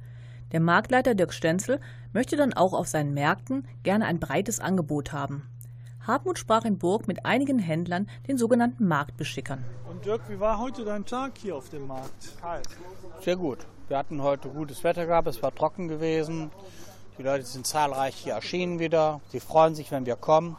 Der 0.54 0.62
Marktleiter 0.62 1.16
Dirk 1.16 1.34
Stenzel 1.34 1.82
möchte 2.14 2.38
dann 2.38 2.54
auch 2.54 2.72
auf 2.72 2.88
seinen 2.88 3.14
Märkten 3.14 3.68
gerne 3.84 4.06
ein 4.06 4.22
breites 4.22 4.62
Angebot 4.62 5.12
haben. 5.12 5.50
Hartmut 6.08 6.40
sprach 6.40 6.64
in 6.64 6.78
Burg 6.78 7.10
mit 7.10 7.26
einigen 7.26 7.60
Händlern, 7.60 8.10
den 8.26 8.38
sogenannten 8.38 8.88
Marktbeschickern. 8.88 9.62
Und 9.92 10.06
Dirk, 10.06 10.22
wie 10.30 10.40
war 10.40 10.60
heute 10.60 10.86
dein 10.86 11.04
Tag 11.04 11.34
hier 11.38 11.58
auf 11.58 11.68
dem 11.72 11.88
Markt? 11.88 12.38
Sehr 13.22 13.36
gut. 13.36 13.68
Wir 13.90 13.98
hatten 13.98 14.22
heute 14.22 14.48
gutes 14.48 14.86
Wetter 14.86 15.08
gehabt, 15.08 15.28
es 15.28 15.44
war 15.44 15.54
trocken 15.54 15.90
gewesen. 15.90 16.52
Die 17.18 17.24
Leute 17.24 17.44
sind 17.44 17.68
zahlreich 17.68 18.16
hier 18.16 18.36
erschienen 18.36 18.80
wieder. 18.80 19.20
Sie 19.28 19.42
freuen 19.42 19.76
sich, 19.76 19.92
wenn 19.92 20.06
wir 20.06 20.16
kommen. 20.16 20.56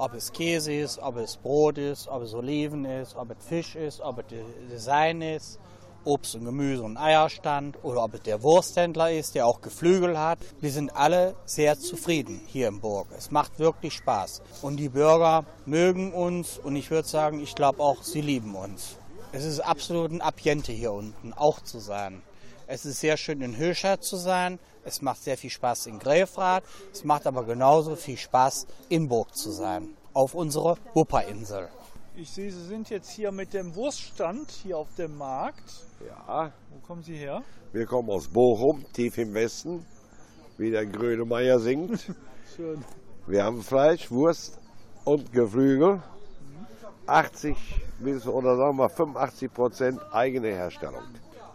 Ob 0.00 0.14
es 0.14 0.32
Käse 0.32 0.72
ist, 0.72 1.00
ob 1.00 1.16
es 1.16 1.36
Brot 1.36 1.76
ist, 1.76 2.06
ob 2.06 2.22
es 2.22 2.32
Oliven 2.32 2.84
ist, 2.84 3.16
ob 3.16 3.32
es 3.32 3.44
Fisch 3.44 3.74
ist, 3.74 4.00
ob 4.00 4.20
es 4.20 4.24
Design 4.70 5.22
ist, 5.22 5.58
Obst 6.04 6.36
und 6.36 6.44
Gemüse 6.44 6.84
und 6.84 6.96
Eierstand 6.96 7.82
oder 7.82 8.04
ob 8.04 8.14
es 8.14 8.22
der 8.22 8.40
Wursthändler 8.40 9.10
ist, 9.10 9.34
der 9.34 9.44
auch 9.44 9.60
Geflügel 9.60 10.16
hat. 10.16 10.38
Wir 10.60 10.70
sind 10.70 10.94
alle 10.94 11.34
sehr 11.46 11.76
zufrieden 11.80 12.40
hier 12.46 12.68
im 12.68 12.80
Burg. 12.80 13.08
Es 13.16 13.32
macht 13.32 13.58
wirklich 13.58 13.94
Spaß. 13.94 14.40
Und 14.62 14.76
die 14.76 14.88
Bürger 14.88 15.44
mögen 15.66 16.12
uns 16.12 16.58
und 16.58 16.76
ich 16.76 16.92
würde 16.92 17.08
sagen, 17.08 17.40
ich 17.40 17.56
glaube 17.56 17.82
auch, 17.82 18.04
sie 18.04 18.20
lieben 18.20 18.54
uns. 18.54 18.96
Es 19.32 19.44
ist 19.44 19.58
absolut 19.58 20.12
ein 20.12 20.22
Ambiente 20.22 20.70
hier 20.70 20.92
unten 20.92 21.32
auch 21.32 21.60
zu 21.60 21.80
sein. 21.80 22.22
Es 22.68 22.84
ist 22.84 23.00
sehr 23.00 23.16
schön 23.16 23.40
in 23.40 23.56
Höchstadt 23.56 24.04
zu 24.04 24.16
sein. 24.16 24.58
Es 24.88 25.02
macht 25.02 25.22
sehr 25.22 25.36
viel 25.36 25.50
Spaß 25.50 25.86
in 25.86 25.98
Grefrath. 25.98 26.64
Es 26.92 27.04
macht 27.04 27.26
aber 27.26 27.44
genauso 27.44 27.94
viel 27.94 28.16
Spaß 28.16 28.66
in 28.88 29.06
Burg 29.06 29.34
zu 29.36 29.50
sein. 29.50 29.90
Auf 30.14 30.34
unserer 30.34 30.78
Wupperinsel. 30.94 31.68
Ich 32.16 32.30
sehe, 32.30 32.50
Sie 32.50 32.64
sind 32.66 32.88
jetzt 32.88 33.10
hier 33.10 33.30
mit 33.30 33.52
dem 33.52 33.74
Wurststand 33.74 34.50
hier 34.50 34.78
auf 34.78 34.88
dem 34.96 35.18
Markt. 35.18 35.84
Ja, 36.06 36.52
Wo 36.70 36.86
kommen 36.86 37.02
Sie 37.02 37.16
her? 37.16 37.42
wir 37.72 37.84
kommen 37.84 38.08
aus 38.08 38.28
Bochum, 38.28 38.86
tief 38.94 39.18
im 39.18 39.34
Westen, 39.34 39.84
wie 40.56 40.70
der 40.70 40.86
Grönemeyer 40.86 41.58
singt. 41.60 42.00
Schön. 42.56 42.82
Wir 43.26 43.44
haben 43.44 43.62
Fleisch, 43.62 44.10
Wurst 44.10 44.58
und 45.04 45.30
Geflügel. 45.34 46.02
80 47.06 47.56
bis 47.98 48.26
oder 48.26 48.56
sagen 48.56 48.78
wir 48.78 48.88
85 48.88 49.52
Prozent 49.52 50.00
eigene 50.12 50.48
Herstellung. 50.48 51.02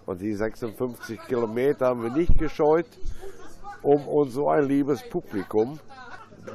Und 0.05 0.21
die 0.21 0.33
56 0.33 1.19
Kilometer 1.27 1.87
haben 1.87 2.03
wir 2.03 2.11
nicht 2.11 2.37
gescheut, 2.37 2.87
um 3.81 4.07
uns 4.07 4.33
so 4.33 4.49
ein 4.49 4.67
liebes 4.67 5.01
Publikum, 5.09 5.79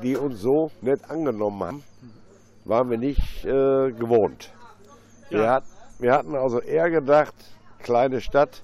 die 0.03 0.17
uns 0.17 0.41
so 0.41 0.71
nett 0.83 1.11
angenommen 1.11 1.63
haben, 1.63 1.83
waren 2.65 2.91
wir 2.91 2.99
nicht 2.99 3.45
äh, 3.45 3.91
gewohnt. 3.93 4.53
Wir, 5.31 5.51
hat, 5.51 5.65
wir 5.99 6.13
hatten 6.13 6.35
also 6.35 6.61
eher 6.61 6.91
gedacht, 6.91 7.35
kleine 7.83 8.21
Stadt, 8.21 8.63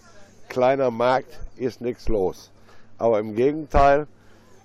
kleiner 0.48 0.90
Markt, 0.90 1.40
ist 1.56 1.80
nichts 1.80 2.08
los. 2.08 2.50
Aber 2.98 3.18
im 3.20 3.34
Gegenteil, 3.34 4.06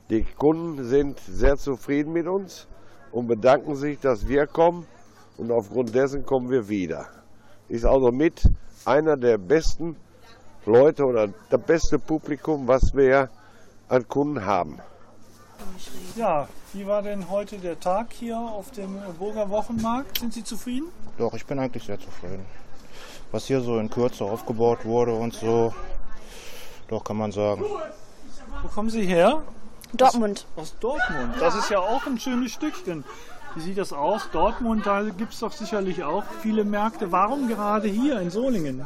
die 0.10 0.23
Kunden 0.23 0.84
sind 0.84 1.19
sehr 1.19 1.58
zufrieden 1.58 2.12
mit 2.13 2.27
uns 2.27 2.67
und 3.12 3.27
bedanken 3.27 3.75
sich, 3.75 3.99
dass 3.99 4.27
wir 4.27 4.47
kommen 4.47 4.86
und 5.38 5.51
aufgrund 5.51 5.95
dessen 5.95 6.25
kommen 6.25 6.49
wir 6.49 6.67
wieder. 6.67 7.08
Ist 7.69 7.86
also 7.86 8.12
mit 8.12 8.41
einer 8.86 9.15
der 9.15 9.38
besten 9.38 9.95
Leute 10.65 11.05
oder 11.05 11.29
das 11.49 11.61
beste 11.61 11.99
Publikum, 11.99 12.67
was 12.67 12.93
wir 12.93 13.29
an 13.87 14.07
Kunden 14.07 14.45
haben. 14.45 14.79
Ja, 16.15 16.47
wie 16.73 16.85
war 16.85 17.01
denn 17.01 17.29
heute 17.29 17.57
der 17.57 17.79
Tag 17.79 18.13
hier 18.13 18.37
auf 18.37 18.71
dem 18.71 18.99
Burger 19.17 19.49
Wochenmarkt? 19.49 20.19
Sind 20.19 20.33
Sie 20.33 20.43
zufrieden? 20.43 20.87
Doch, 21.17 21.33
ich 21.33 21.45
bin 21.45 21.59
eigentlich 21.59 21.83
sehr 21.83 21.99
zufrieden. 21.99 22.45
Was 23.31 23.45
hier 23.45 23.61
so 23.61 23.79
in 23.79 23.89
Kürze 23.89 24.23
aufgebaut 24.25 24.85
wurde 24.85 25.13
und 25.13 25.33
so, 25.33 25.73
doch 26.87 27.03
kann 27.03 27.17
man 27.17 27.31
sagen. 27.31 27.63
Wo 28.61 28.67
kommen 28.67 28.89
Sie 28.89 29.05
her? 29.05 29.41
Dortmund. 29.93 30.45
Aus, 30.55 30.61
aus 30.61 30.79
Dortmund. 30.79 31.35
Das 31.39 31.55
ist 31.55 31.69
ja 31.69 31.79
auch 31.79 32.05
ein 32.05 32.19
schönes 32.19 32.51
Stückchen. 32.51 33.03
Wie 33.55 33.61
sieht 33.61 33.77
das 33.77 33.93
aus? 33.93 34.29
Dortmund, 34.31 34.85
da 34.85 35.01
gibt 35.01 35.33
es 35.33 35.39
doch 35.39 35.51
sicherlich 35.51 36.03
auch 36.03 36.23
viele 36.41 36.63
Märkte. 36.63 37.11
Warum 37.11 37.47
gerade 37.47 37.87
hier 37.87 38.19
in 38.19 38.29
Solingen? 38.29 38.85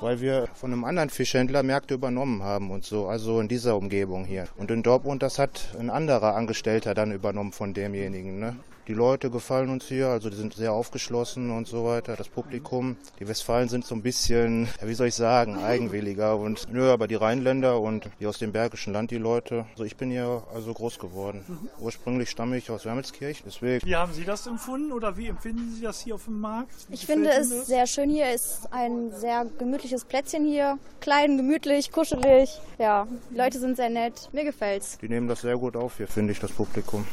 Weil 0.00 0.20
wir 0.20 0.48
von 0.54 0.72
einem 0.72 0.84
anderen 0.84 1.08
Fischhändler 1.08 1.62
Märkte 1.62 1.94
übernommen 1.94 2.42
haben 2.42 2.70
und 2.70 2.84
so, 2.84 3.06
also 3.06 3.40
in 3.40 3.48
dieser 3.48 3.76
Umgebung 3.76 4.24
hier. 4.24 4.46
Und 4.56 4.70
in 4.70 4.82
Dortmund, 4.82 5.22
das 5.22 5.38
hat 5.38 5.74
ein 5.78 5.88
anderer 5.88 6.34
Angestellter 6.34 6.92
dann 6.92 7.12
übernommen 7.12 7.52
von 7.52 7.72
demjenigen. 7.72 8.38
Ne? 8.38 8.56
Die 8.88 8.94
Leute 8.94 9.30
gefallen 9.30 9.70
uns 9.70 9.86
hier, 9.86 10.06
also 10.06 10.30
die 10.30 10.36
sind 10.36 10.54
sehr 10.54 10.72
aufgeschlossen 10.72 11.50
und 11.50 11.66
so 11.66 11.84
weiter, 11.84 12.14
das 12.14 12.28
Publikum. 12.28 12.96
Die 13.18 13.26
Westfalen 13.26 13.68
sind 13.68 13.84
so 13.84 13.96
ein 13.96 14.02
bisschen, 14.02 14.68
ja, 14.80 14.86
wie 14.86 14.94
soll 14.94 15.08
ich 15.08 15.16
sagen, 15.16 15.58
eigenwilliger 15.64 16.36
und 16.36 16.72
nö, 16.72 16.92
aber 16.92 17.08
die 17.08 17.16
Rheinländer 17.16 17.80
und 17.80 18.08
die 18.20 18.28
aus 18.28 18.38
dem 18.38 18.52
Bergischen 18.52 18.92
Land, 18.92 19.10
die 19.10 19.18
Leute. 19.18 19.66
Also 19.72 19.82
ich 19.82 19.96
bin 19.96 20.12
hier 20.12 20.44
also 20.54 20.72
groß 20.72 21.00
geworden. 21.00 21.44
Ursprünglich 21.80 22.30
stamme 22.30 22.56
ich 22.58 22.70
aus 22.70 22.84
Wermelskirch, 22.84 23.42
deswegen. 23.44 23.84
Wie 23.84 23.96
haben 23.96 24.12
Sie 24.12 24.24
das 24.24 24.46
empfunden 24.46 24.92
oder 24.92 25.16
wie 25.16 25.26
empfinden 25.26 25.74
Sie 25.74 25.82
das 25.82 26.02
hier 26.02 26.14
auf 26.14 26.26
dem 26.26 26.38
Markt? 26.38 26.70
Wie 26.88 26.94
Ich 26.94 27.06
finde 27.06 27.30
es 27.30 27.50
das? 27.50 27.66
sehr 27.66 27.88
schön 27.88 28.08
hier. 28.08 28.32
ist 28.32 28.68
ein 28.70 29.10
sehr 29.10 29.46
gemütliches 29.58 30.04
Plätzchen 30.04 30.44
hier. 30.44 30.78
Klein, 31.00 31.36
gemütlich, 31.36 31.90
kuschelig. 31.90 32.60
Ja, 32.78 33.08
die 33.32 33.36
Leute 33.36 33.58
sind 33.58 33.76
sehr 33.76 33.90
nett. 33.90 34.28
Mir 34.32 34.44
gefällt's. 34.44 34.96
Die 34.98 35.08
nehmen 35.08 35.26
das 35.26 35.40
sehr 35.40 35.56
gut 35.56 35.74
auf 35.74 35.96
hier, 35.96 36.06
finde 36.06 36.32
ich, 36.32 36.38
das 36.38 36.52
Publikum. 36.52 37.04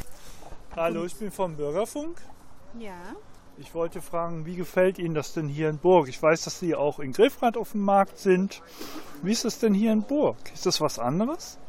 Hallo, 0.76 1.06
ich 1.06 1.16
bin 1.16 1.30
vom 1.30 1.56
Bürgerfunk. 1.56 2.18
Ja. 2.80 3.16
Ich 3.60 3.76
wollte 3.76 4.02
fragen, 4.02 4.48
wie 4.48 4.56
gefällt 4.56 4.98
Ihnen 4.98 5.14
das 5.14 5.34
denn 5.34 5.48
hier 5.48 5.70
in 5.70 5.78
Burg? 5.78 6.08
Ich 6.08 6.20
weiß, 6.20 6.42
dass 6.46 6.60
Sie 6.60 6.74
auch 6.74 6.98
in 6.98 7.14
Griffrath 7.14 7.58
auf 7.58 7.74
dem 7.74 7.82
Markt 7.82 8.18
sind. 8.18 8.64
Wie 9.22 9.32
ist 9.32 9.46
es 9.46 9.60
denn 9.60 9.76
hier 9.76 9.92
in 9.92 10.02
Burg? 10.02 10.36
Ist 10.52 10.66
das 10.66 10.82
was 10.82 10.98
anderes? 10.98 11.60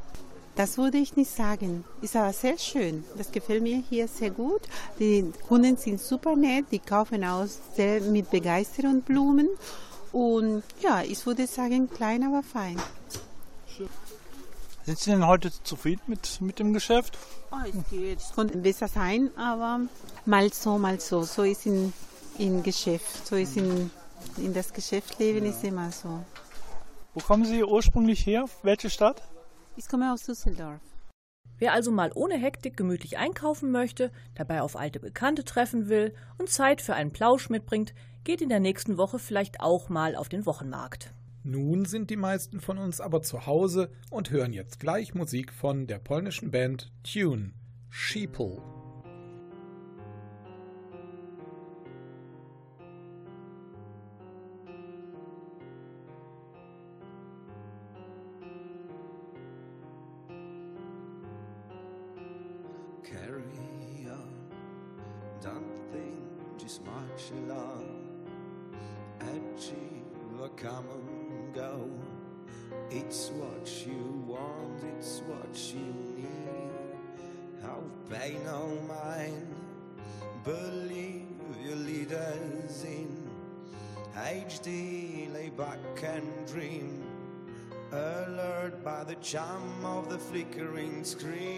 Das 0.57 0.79
würde 0.79 0.97
ich 0.97 1.17
nicht 1.17 1.31
sagen. 1.31 1.85
Ist 2.01 2.17
aber 2.17 2.33
sehr 2.33 2.57
schön. 2.57 3.05
Das 3.19 3.31
gefällt 3.31 3.63
mir 3.63 3.83
hier 3.91 4.09
sehr 4.09 4.31
gut. 4.31 4.63
Die 4.99 5.31
Kunden 5.49 5.77
sind 5.77 6.01
super 6.01 6.35
nett. 6.35 6.65
Die 6.71 6.79
kaufen 6.79 7.25
auch 7.25 7.45
sehr 7.77 8.01
mit 8.01 8.31
Begeisterung 8.31 9.03
Blumen. 9.03 9.51
Und 10.13 10.63
ja, 10.81 11.03
ich 11.03 11.27
würde 11.27 11.47
sagen, 11.47 11.91
klein, 11.91 12.23
aber 12.23 12.43
fein. 12.43 12.81
Sind 14.85 14.99
Sie 14.99 15.11
denn 15.13 15.27
heute 15.27 15.51
zufrieden 15.63 16.03
mit, 16.09 16.43
mit 16.43 16.59
dem 16.59 16.75
Geschäft? 16.75 17.17
Oh, 17.51 17.57
es 17.67 17.91
geht. 17.91 18.19
Es 18.19 18.33
konnte 18.33 18.59
besser 18.59 18.87
sein, 18.87 19.31
aber 19.35 19.81
mal 20.27 20.53
so, 20.53 20.77
mal 20.77 21.01
so. 21.01 21.23
So 21.23 21.43
ist 21.43 21.65
in, 21.65 21.95
in 22.37 22.63
Geschäft. 22.63 23.27
So 23.27 23.37
ist 23.37 23.57
in, 23.57 23.91
in 24.37 24.53
das 24.53 24.75
Geschäftsleben 24.75 25.47
ist 25.47 25.65
immer 25.65 25.91
so. 25.91 26.23
Wo 27.15 27.21
kommen 27.21 27.47
Sie 27.47 27.65
ursprünglich 27.65 28.27
her? 28.27 28.45
Welche 28.63 28.91
Stadt? 28.91 29.23
Ich 29.77 29.89
komme 29.89 30.13
aus 30.13 30.25
Düsseldorf. 30.25 30.81
Wer 31.59 31.73
also 31.73 31.91
mal 31.91 32.11
ohne 32.15 32.37
Hektik 32.37 32.77
gemütlich 32.77 33.17
einkaufen 33.17 33.71
möchte, 33.71 34.13
dabei 34.35 34.61
auf 34.61 34.77
alte 34.77 35.01
Bekannte 35.01 35.45
treffen 35.45 35.89
will 35.89 36.15
und 36.37 36.51
Zeit 36.51 36.83
für 36.83 36.95
einen 36.95 37.13
Plausch 37.13 37.49
mitbringt, 37.49 37.95
geht 38.25 38.43
in 38.43 38.51
der 38.51 38.61
nächsten 38.61 38.99
Woche 38.99 39.19
vielleicht 39.19 39.61
auch 39.61 39.89
mal 39.89 40.15
auf 40.15 40.29
den 40.29 40.45
Wochenmarkt. 40.45 41.15
Nun 41.47 41.85
sind 41.85 42.09
die 42.09 42.17
meisten 42.17 42.59
von 42.59 42.79
uns 42.79 43.03
aber 43.03 43.21
zu 43.21 43.45
Hause 43.45 43.91
und 44.11 44.31
hören 44.31 44.55
jetzt 44.55 44.81
gleich 44.81 45.15
Musik 45.15 45.53
von 45.53 45.87
der 45.87 45.99
polnischen 45.99 46.51
Band 46.51 46.91
Tune, 47.03 47.53
Sheeple. 47.91 48.74
Flickering 90.35 91.05
screen. 91.05 91.54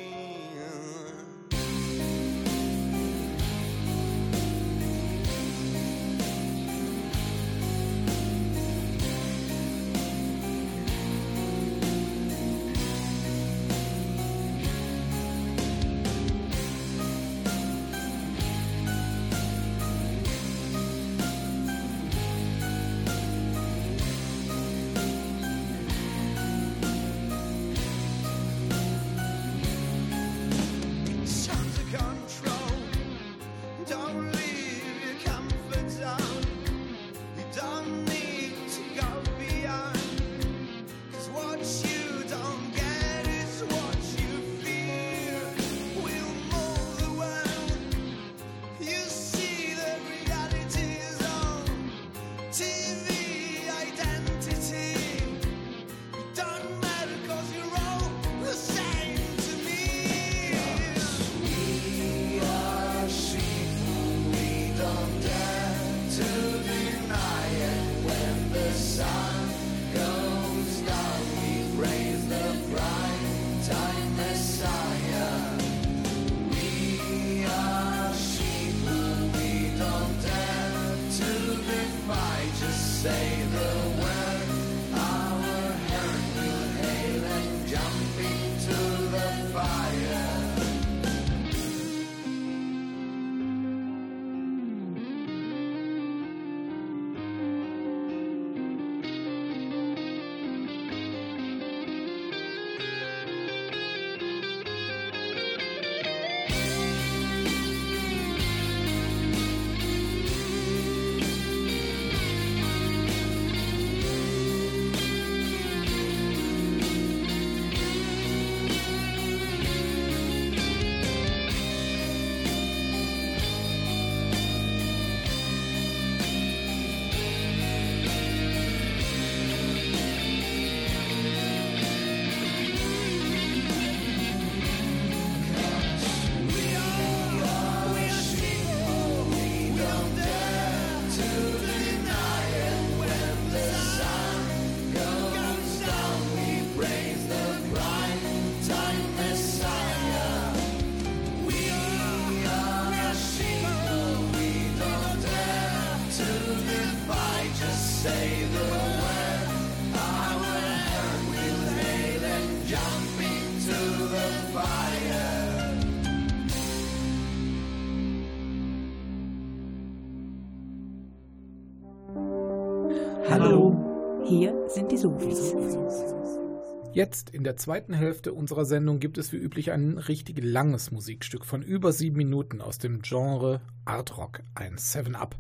Jetzt 176.97 177.29
in 177.29 177.45
der 177.45 177.59
zweiten 177.59 177.93
Hälfte 177.93 178.33
unserer 178.33 178.65
Sendung 178.65 179.01
gibt 179.01 179.19
es 179.19 179.31
wie 179.31 179.37
üblich 179.37 179.71
ein 179.71 179.99
richtig 179.99 180.43
langes 180.43 180.93
Musikstück 180.93 181.45
von 181.45 181.61
über 181.61 181.93
sieben 181.93 182.17
Minuten 182.17 182.63
aus 182.63 182.79
dem 182.79 183.03
Genre 183.03 183.61
Art 183.85 184.17
Rock, 184.17 184.43
ein 184.55 184.79
Seven 184.79 185.15
Up. 185.15 185.37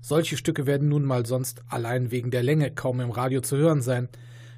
Solche 0.00 0.36
Stücke 0.36 0.64
werden 0.64 0.88
nun 0.88 1.04
mal 1.04 1.26
sonst 1.26 1.64
allein 1.66 2.12
wegen 2.12 2.30
der 2.30 2.44
Länge 2.44 2.70
kaum 2.70 3.00
im 3.00 3.10
Radio 3.10 3.40
zu 3.40 3.56
hören 3.56 3.82
sein. 3.82 4.10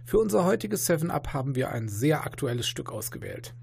Für 0.04 0.18
unser 0.18 0.44
heutiges 0.44 0.84
Seven 0.84 1.10
Up 1.10 1.32
haben 1.32 1.54
wir 1.54 1.70
ein 1.72 1.88
sehr 1.88 2.26
aktuelles 2.26 2.68
Stück 2.68 2.92
ausgewählt. 2.92 3.54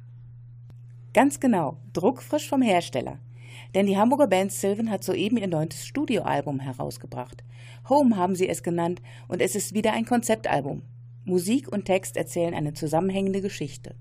Ganz 1.14 1.40
genau, 1.40 1.78
druckfrisch 1.94 2.50
vom 2.50 2.64
Hersteller. 2.64 3.20
Denn 3.76 3.86
die 3.86 3.98
Hamburger 3.98 4.26
Band 4.26 4.52
Sylvan 4.52 4.90
hat 4.90 5.04
soeben 5.04 5.38
ihr 5.38 5.48
neuntes 5.48 5.86
Studioalbum 5.86 6.60
herausgebracht. 6.60 7.44
Home 7.90 8.18
haben 8.18 8.34
sie 8.34 8.50
es 8.50 8.64
genannt 8.64 9.04
und 9.28 9.40
es 9.40 9.54
ist 9.54 9.76
wieder 9.76 9.94
ein 9.94 10.06
Konzeptalbum. 10.06 10.82
Musik 11.24 11.72
und 11.72 11.86
Text 11.86 12.18
erzählen 12.18 12.56
eine 12.56 12.74
zusammenhängende 12.74 13.42
Geschichte. 13.42 13.96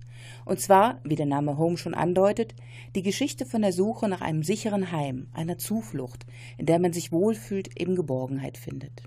Und 0.44 0.60
zwar, 0.60 1.00
wie 1.04 1.16
der 1.16 1.26
Name 1.26 1.58
Home 1.58 1.76
schon 1.76 1.94
andeutet, 1.94 2.54
die 2.94 3.02
Geschichte 3.02 3.44
von 3.44 3.60
der 3.62 3.72
Suche 3.72 4.08
nach 4.08 4.22
einem 4.22 4.42
sicheren 4.42 4.90
Heim, 4.90 5.28
einer 5.32 5.58
Zuflucht, 5.58 6.24
in 6.56 6.66
der 6.66 6.78
man 6.78 6.92
sich 6.92 7.12
wohlfühlt, 7.12 7.78
eben 7.78 7.94
Geborgenheit 7.94 8.56
findet. 8.56 9.02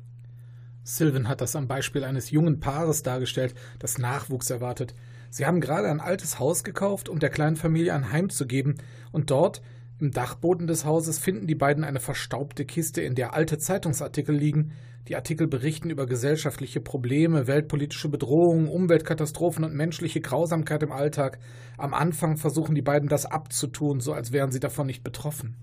Sylvan 0.83 1.27
hat 1.27 1.41
das 1.41 1.55
am 1.55 1.67
Beispiel 1.67 2.03
eines 2.03 2.29
jungen 2.29 2.59
Paares 2.59 3.03
dargestellt, 3.03 3.55
das 3.79 3.97
Nachwuchs 3.97 4.49
erwartet. 4.49 4.93
Sie 5.29 5.45
haben 5.45 5.61
gerade 5.61 5.89
ein 5.89 6.01
altes 6.01 6.39
Haus 6.39 6.63
gekauft, 6.63 7.09
um 7.09 7.19
der 7.19 7.29
kleinen 7.29 7.55
Familie 7.55 7.93
ein 7.93 8.11
Heim 8.11 8.29
zu 8.29 8.45
geben, 8.45 8.75
und 9.11 9.31
dort, 9.31 9.61
im 9.99 10.11
Dachboden 10.11 10.67
des 10.67 10.85
Hauses, 10.85 11.17
finden 11.17 11.47
die 11.47 11.55
beiden 11.55 11.83
eine 11.83 11.99
verstaubte 11.99 12.65
Kiste, 12.65 13.01
in 13.01 13.15
der 13.15 13.33
alte 13.33 13.57
Zeitungsartikel 13.57 14.35
liegen. 14.35 14.73
Die 15.09 15.17
Artikel 15.17 15.47
berichten 15.47 15.89
über 15.89 16.05
gesellschaftliche 16.05 16.79
Probleme, 16.79 17.45
weltpolitische 17.45 18.07
Bedrohungen, 18.07 18.69
Umweltkatastrophen 18.69 19.65
und 19.65 19.75
menschliche 19.75 20.21
Grausamkeit 20.21 20.81
im 20.81 20.93
Alltag. 20.93 21.39
Am 21.77 21.93
Anfang 21.93 22.37
versuchen 22.37 22.73
die 22.73 22.81
beiden 22.81 23.09
das 23.09 23.25
abzutun, 23.25 23.99
so 23.99 24.13
als 24.13 24.31
wären 24.31 24.51
sie 24.53 24.61
davon 24.61 24.87
nicht 24.87 25.03
betroffen. 25.03 25.55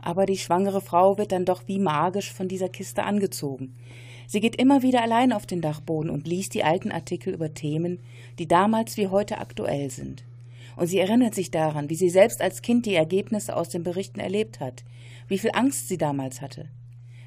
Aber 0.00 0.24
die 0.24 0.36
schwangere 0.36 0.80
Frau 0.80 1.18
wird 1.18 1.32
dann 1.32 1.44
doch 1.44 1.66
wie 1.66 1.80
magisch 1.80 2.32
von 2.32 2.46
dieser 2.46 2.68
Kiste 2.68 3.02
angezogen. 3.02 3.74
Sie 4.28 4.40
geht 4.40 4.56
immer 4.56 4.82
wieder 4.82 5.02
allein 5.02 5.32
auf 5.32 5.46
den 5.46 5.60
Dachboden 5.60 6.10
und 6.10 6.28
liest 6.28 6.54
die 6.54 6.62
alten 6.62 6.92
Artikel 6.92 7.34
über 7.34 7.54
Themen, 7.54 7.98
die 8.38 8.46
damals 8.46 8.96
wie 8.96 9.08
heute 9.08 9.38
aktuell 9.38 9.90
sind. 9.90 10.24
Und 10.76 10.86
sie 10.86 10.98
erinnert 10.98 11.34
sich 11.34 11.50
daran, 11.50 11.90
wie 11.90 11.94
sie 11.96 12.08
selbst 12.08 12.40
als 12.40 12.62
Kind 12.62 12.86
die 12.86 12.94
Ergebnisse 12.94 13.56
aus 13.56 13.68
den 13.68 13.82
Berichten 13.82 14.20
erlebt 14.20 14.60
hat, 14.60 14.84
wie 15.26 15.38
viel 15.38 15.50
Angst 15.54 15.88
sie 15.88 15.98
damals 15.98 16.40
hatte. 16.40 16.68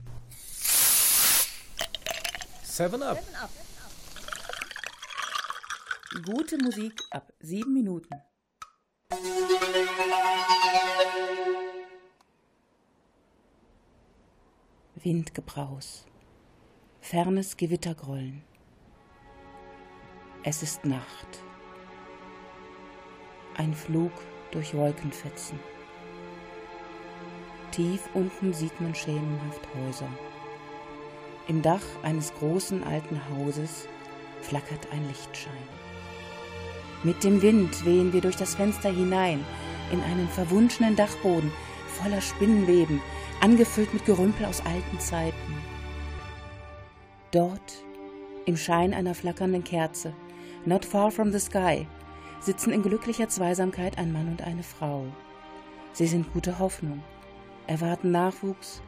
Seven 2.63 3.03
Up. 3.03 3.23
Gute 6.25 6.59
Musik 6.59 6.93
ab 7.11 7.33
sieben 7.41 7.73
Minuten. 7.73 8.15
Windgebraus, 15.05 16.07
fernes 17.03 17.59
Gewittergrollen. 17.59 18.41
Es 20.43 20.63
ist 20.63 20.87
Nacht. 20.87 21.45
Ein 23.55 23.75
Flug 23.75 24.13
durch 24.51 24.73
Wolkenfetzen. 24.73 25.61
Tief 27.71 28.01
unten 28.15 28.55
sieht 28.55 28.81
man 28.81 28.95
schemenhaft 28.95 29.61
Häuser. 29.75 30.09
Im 31.49 31.61
Dach 31.61 31.85
eines 32.03 32.33
großen 32.33 32.83
alten 32.83 33.21
Hauses 33.29 33.87
flackert 34.41 34.91
ein 34.91 35.07
Lichtschein. 35.09 35.53
Mit 37.03 37.23
dem 37.25 37.43
Wind 37.43 37.85
wehen 37.85 38.15
wir 38.15 38.23
durch 38.23 38.37
das 38.37 38.55
Fenster 38.55 38.91
hinein 38.91 39.45
in 39.93 40.01
einen 40.01 40.29
verwunschenen 40.29 40.97
Dachboden 40.97 41.53
voller 41.95 42.23
Spinnenweben, 42.23 43.03
angefüllt 43.45 43.93
mit 43.93 44.07
Gerümpel 44.07 44.47
aus 44.47 44.65
alten 44.65 44.99
Zeiten. 44.99 45.55
Dort, 47.31 47.85
im 48.47 48.57
Schein 48.57 48.95
einer 48.95 49.15
flackernden 49.15 49.63
Kerze, 49.63 50.15
not 50.65 50.87
far 50.87 51.11
from 51.11 51.31
the 51.31 51.39
sky, 51.39 51.87
sitzen 52.41 52.73
in 52.73 52.83
glücklicher 52.83 53.29
Zweisamkeit 53.29 53.99
ein 53.99 54.15
Mann 54.15 54.29
und 54.29 54.41
eine 54.41 54.63
Frau. 54.63 55.05
Sie 55.93 56.07
sind 56.07 56.33
gute 56.33 56.59
Hoffnung, 56.59 57.03
erwarten 57.67 58.13
Nachwuchs, 58.13 58.81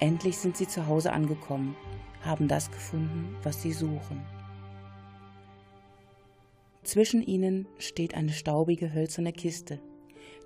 endlich 0.00 0.36
sind 0.36 0.58
sie 0.58 0.68
zu 0.68 0.86
Hause 0.86 1.10
angekommen, 1.10 1.74
haben 2.20 2.46
das 2.46 2.70
gefunden, 2.70 3.34
was 3.42 3.62
sie 3.62 3.72
suchen. 3.72 4.20
Zwischen 6.82 7.22
ihnen 7.22 7.66
steht 7.78 8.12
eine 8.12 8.32
staubige 8.32 8.92
hölzerne 8.92 9.32
Kiste, 9.32 9.80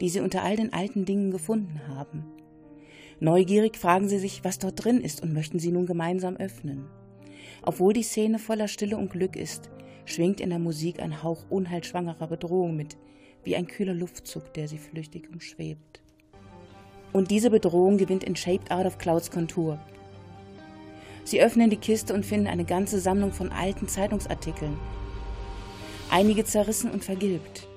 die 0.00 0.10
sie 0.10 0.20
unter 0.20 0.44
all 0.44 0.54
den 0.54 0.72
alten 0.72 1.04
Dingen 1.04 1.32
gefunden 1.32 1.80
haben. 1.88 2.37
Neugierig 3.20 3.76
fragen 3.76 4.08
sie 4.08 4.18
sich, 4.18 4.44
was 4.44 4.58
dort 4.58 4.84
drin 4.84 5.00
ist 5.00 5.22
und 5.22 5.32
möchten 5.32 5.58
sie 5.58 5.72
nun 5.72 5.86
gemeinsam 5.86 6.36
öffnen. 6.36 6.86
Obwohl 7.62 7.92
die 7.92 8.02
Szene 8.02 8.38
voller 8.38 8.68
Stille 8.68 8.96
und 8.96 9.10
Glück 9.10 9.36
ist, 9.36 9.70
schwingt 10.04 10.40
in 10.40 10.50
der 10.50 10.58
Musik 10.58 11.00
ein 11.00 11.22
Hauch 11.22 11.44
unheilschwangerer 11.50 12.28
Bedrohung 12.28 12.76
mit, 12.76 12.96
wie 13.44 13.56
ein 13.56 13.66
kühler 13.66 13.94
Luftzug, 13.94 14.54
der 14.54 14.68
sie 14.68 14.78
flüchtig 14.78 15.28
umschwebt. 15.32 16.02
Und 17.12 17.30
diese 17.30 17.50
Bedrohung 17.50 17.98
gewinnt 17.98 18.24
in 18.24 18.36
Shaped 18.36 18.70
Out 18.70 18.86
of 18.86 18.98
Clouds 18.98 19.30
Kontur. 19.30 19.78
Sie 21.24 21.42
öffnen 21.42 21.70
die 21.70 21.76
Kiste 21.76 22.14
und 22.14 22.24
finden 22.24 22.46
eine 22.46 22.64
ganze 22.64 23.00
Sammlung 23.00 23.32
von 23.32 23.50
alten 23.50 23.88
Zeitungsartikeln. 23.88 24.78
einige 26.10 26.44
zerrissen 26.44 26.90
und 26.90 27.04
vergilbt. 27.04 27.68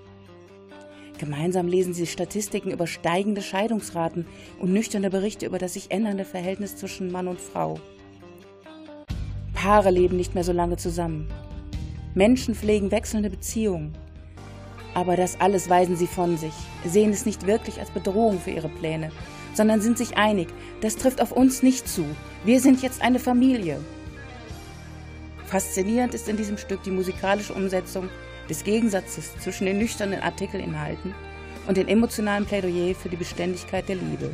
Gemeinsam 1.21 1.67
lesen 1.67 1.93
sie 1.93 2.07
Statistiken 2.07 2.71
über 2.71 2.87
steigende 2.87 3.43
Scheidungsraten 3.43 4.25
und 4.57 4.73
nüchterne 4.73 5.11
Berichte 5.11 5.45
über 5.45 5.59
das 5.59 5.73
sich 5.73 5.91
ändernde 5.91 6.25
Verhältnis 6.25 6.77
zwischen 6.77 7.11
Mann 7.11 7.27
und 7.27 7.39
Frau. 7.39 7.79
Paare 9.53 9.91
leben 9.91 10.17
nicht 10.17 10.33
mehr 10.33 10.43
so 10.43 10.51
lange 10.51 10.77
zusammen. 10.77 11.27
Menschen 12.15 12.55
pflegen 12.55 12.89
wechselnde 12.89 13.29
Beziehungen. 13.29 13.93
Aber 14.95 15.15
das 15.15 15.39
alles 15.39 15.69
weisen 15.69 15.95
sie 15.95 16.07
von 16.07 16.37
sich, 16.37 16.55
sehen 16.87 17.11
es 17.11 17.27
nicht 17.27 17.45
wirklich 17.45 17.79
als 17.79 17.91
Bedrohung 17.91 18.39
für 18.39 18.49
ihre 18.49 18.69
Pläne, 18.69 19.11
sondern 19.53 19.79
sind 19.79 19.99
sich 19.99 20.17
einig, 20.17 20.47
das 20.81 20.95
trifft 20.95 21.21
auf 21.21 21.31
uns 21.31 21.61
nicht 21.61 21.87
zu. 21.87 22.03
Wir 22.45 22.59
sind 22.59 22.81
jetzt 22.81 23.03
eine 23.03 23.19
Familie. 23.19 23.79
Faszinierend 25.45 26.15
ist 26.15 26.27
in 26.27 26.37
diesem 26.37 26.57
Stück 26.57 26.81
die 26.81 26.89
musikalische 26.89 27.53
Umsetzung 27.53 28.09
des 28.51 28.65
Gegensatzes 28.65 29.33
zwischen 29.39 29.65
den 29.65 29.77
nüchternen 29.77 30.19
Artikelinhalten 30.19 31.15
und 31.67 31.77
den 31.77 31.87
emotionalen 31.87 32.45
Plädoyer 32.45 32.93
für 32.93 33.07
die 33.07 33.15
Beständigkeit 33.15 33.87
der 33.87 33.95
Liebe. 33.95 34.29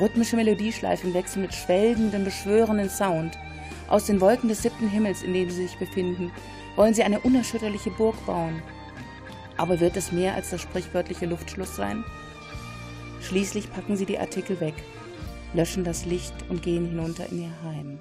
Rhythmische 0.00 0.36
Melodieschleifen 0.36 1.12
wechseln 1.12 1.42
mit 1.42 1.52
schwelgendem, 1.52 2.24
beschwörenden 2.24 2.88
Sound. 2.88 3.36
Aus 3.88 4.06
den 4.06 4.22
Wolken 4.22 4.48
des 4.48 4.62
siebten 4.62 4.88
Himmels, 4.88 5.22
in 5.22 5.34
dem 5.34 5.50
sie 5.50 5.66
sich 5.66 5.76
befinden, 5.76 6.32
wollen 6.74 6.94
sie 6.94 7.02
eine 7.02 7.20
unerschütterliche 7.20 7.90
Burg 7.90 8.16
bauen. 8.24 8.62
Aber 9.58 9.78
wird 9.78 9.98
es 9.98 10.10
mehr 10.10 10.34
als 10.34 10.48
das 10.48 10.62
sprichwörtliche 10.62 11.26
Luftschluss 11.26 11.76
sein? 11.76 12.02
Schließlich 13.20 13.70
packen 13.70 13.98
sie 13.98 14.06
die 14.06 14.18
Artikel 14.18 14.58
weg, 14.60 14.74
löschen 15.52 15.84
das 15.84 16.06
Licht 16.06 16.34
und 16.48 16.62
gehen 16.62 16.86
hinunter 16.86 17.28
in 17.30 17.42
ihr 17.42 17.62
Heim. 17.64 18.00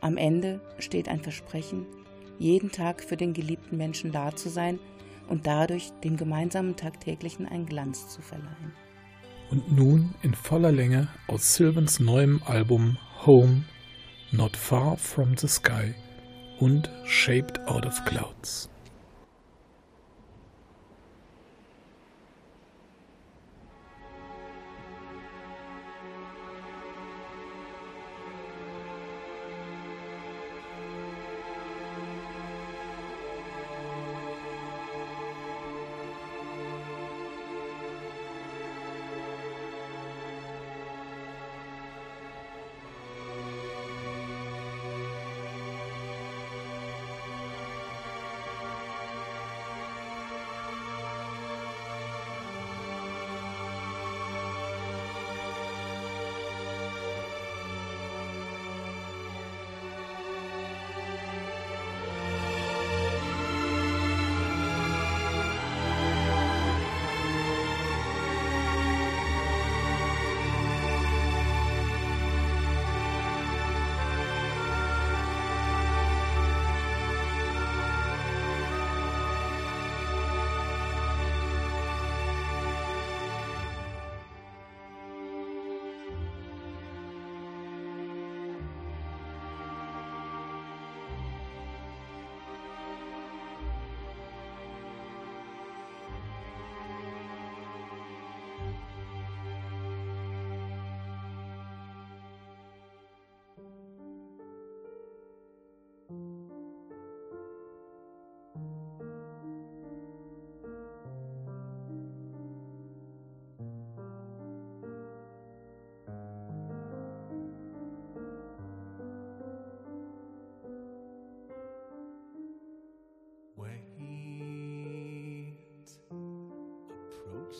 Am 0.00 0.16
Ende 0.16 0.60
steht 0.80 1.08
ein 1.08 1.20
Versprechen, 1.20 1.86
jeden 2.40 2.72
Tag 2.72 3.04
für 3.04 3.16
den 3.16 3.34
geliebten 3.34 3.76
Menschen 3.76 4.12
da 4.12 4.34
zu 4.34 4.48
sein 4.48 4.80
und 5.28 5.46
dadurch 5.46 5.92
dem 6.02 6.16
gemeinsamen 6.16 6.74
Tagtäglichen 6.74 7.46
einen 7.46 7.66
Glanz 7.66 8.08
zu 8.08 8.22
verleihen. 8.22 8.72
Und 9.50 9.70
nun 9.70 10.14
in 10.22 10.34
voller 10.34 10.72
Länge 10.72 11.08
aus 11.28 11.54
Sylvans 11.54 12.00
neuem 12.00 12.42
Album 12.46 12.96
Home, 13.26 13.64
Not 14.32 14.56
Far 14.56 14.96
from 14.96 15.36
the 15.36 15.48
Sky 15.48 15.94
und 16.58 16.90
Shaped 17.04 17.60
Out 17.68 17.84
of 17.84 18.04
Clouds. 18.06 18.70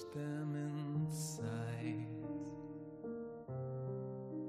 Approach 0.01 0.15
them 0.15 0.55
in 0.57 1.11
sight, 1.11 2.07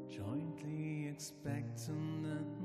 jointly 0.10 1.08
expectant 1.10 2.26
and 2.26 2.61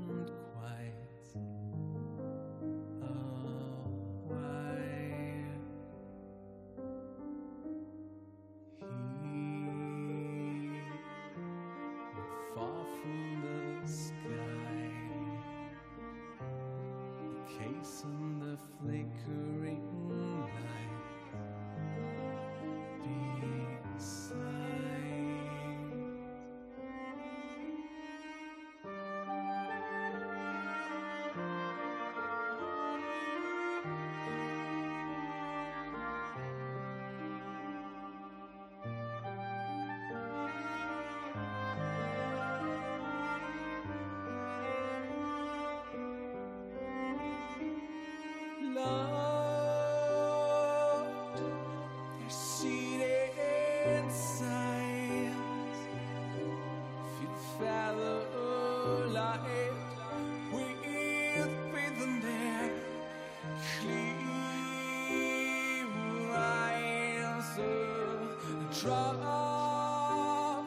trapped 68.87 70.63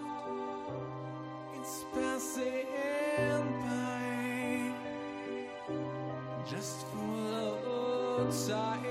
in 1.56 1.64
space 1.64 2.36
and 2.36 3.48
pain, 3.64 4.74
just 6.46 6.86
full 6.88 7.34
of 7.34 8.46
time. 8.46 8.89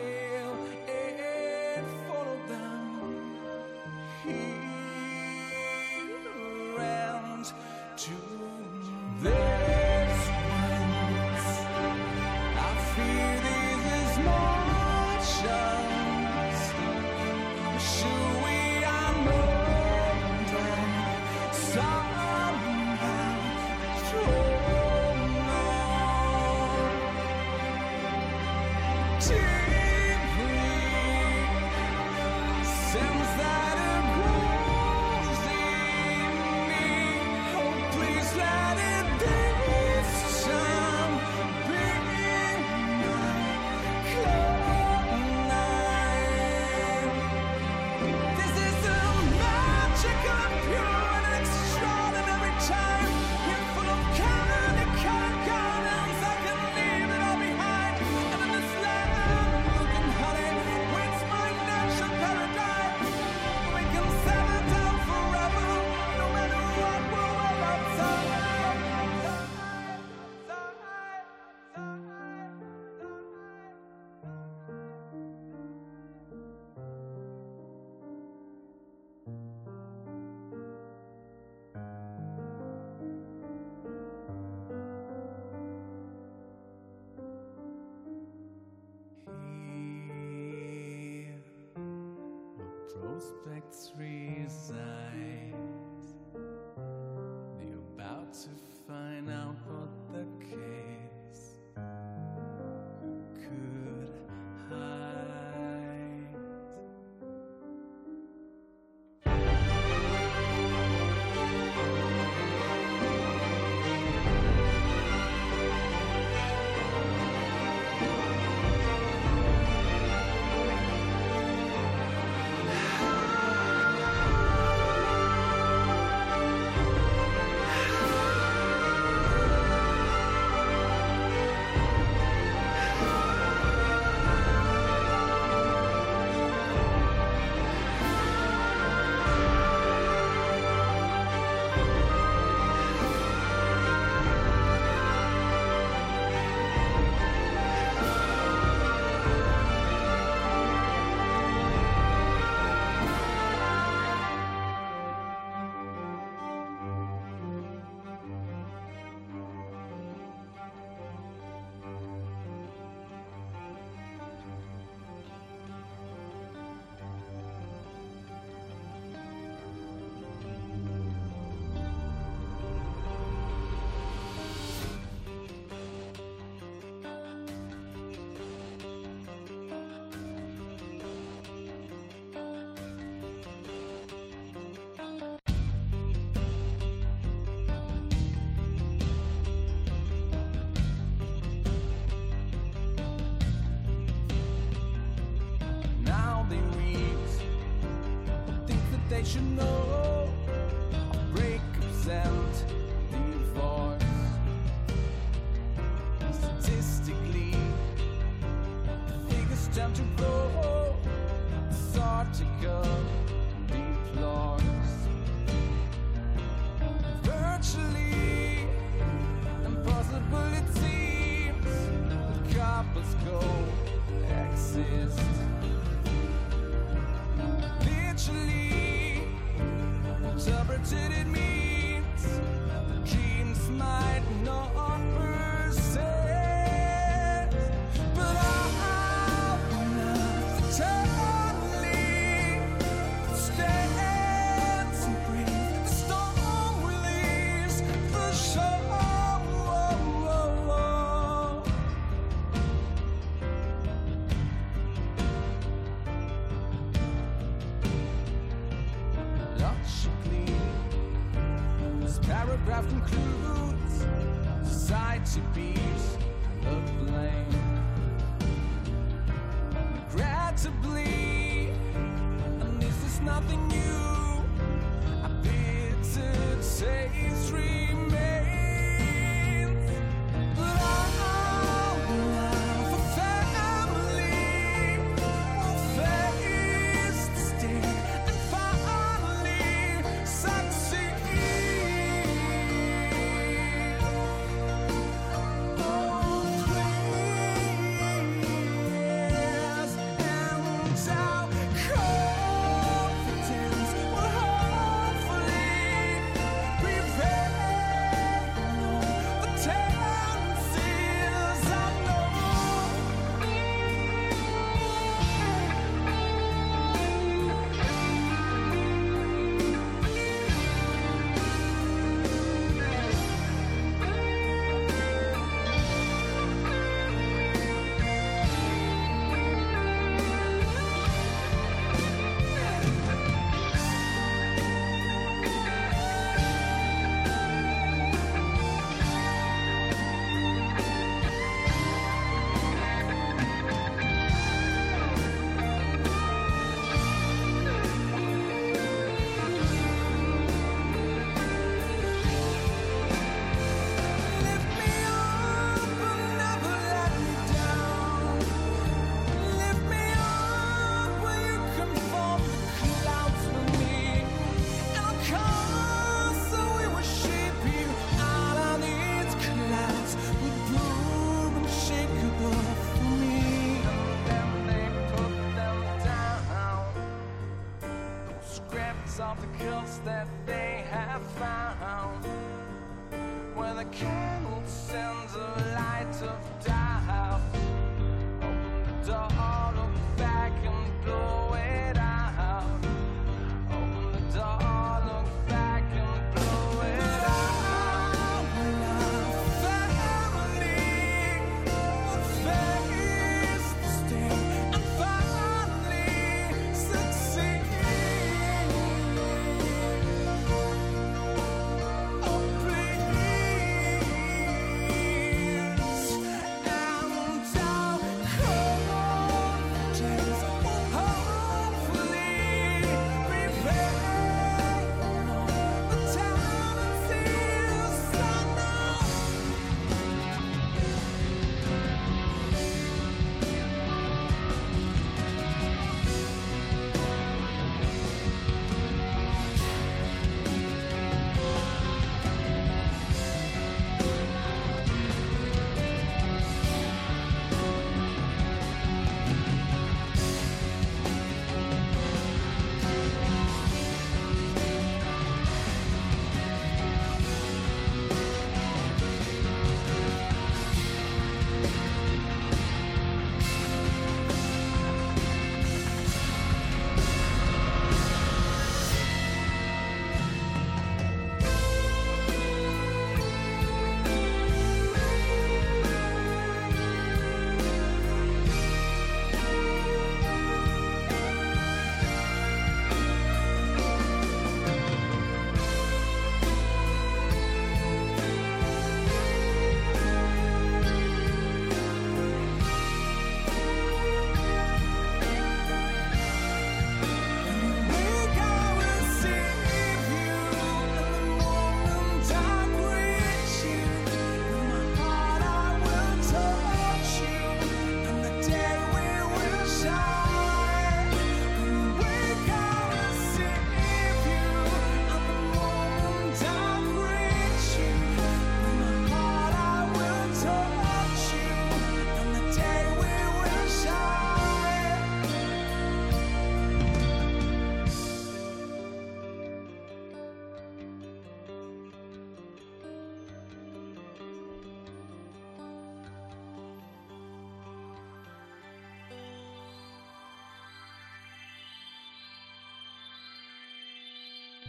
expects 93.29 93.91
three. 93.95 94.18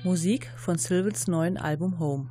Musik 0.02 0.50
von 0.56 0.78
Sylvans 0.78 1.28
neuen 1.28 1.58
Album 1.58 1.98
Home. 1.98 2.30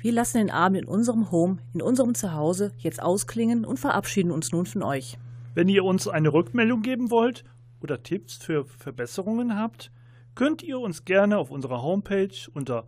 Wir 0.00 0.12
lassen 0.12 0.38
den 0.38 0.52
Abend 0.52 0.78
in 0.78 0.84
unserem 0.84 1.32
Home, 1.32 1.58
in 1.74 1.82
unserem 1.82 2.14
Zuhause 2.14 2.70
jetzt 2.78 3.02
ausklingen 3.02 3.64
und 3.64 3.80
verabschieden 3.80 4.30
uns 4.30 4.52
nun 4.52 4.66
von 4.66 4.84
euch. 4.84 5.18
Wenn 5.54 5.68
ihr 5.68 5.82
uns 5.82 6.06
eine 6.06 6.32
Rückmeldung 6.32 6.82
geben 6.82 7.10
wollt 7.10 7.42
oder 7.80 8.04
Tipps 8.04 8.36
für 8.36 8.66
Verbesserungen 8.66 9.58
habt, 9.58 9.90
könnt 10.36 10.62
ihr 10.62 10.78
uns 10.78 11.04
gerne 11.04 11.38
auf 11.38 11.50
unserer 11.50 11.82
Homepage 11.82 12.30
unter 12.54 12.86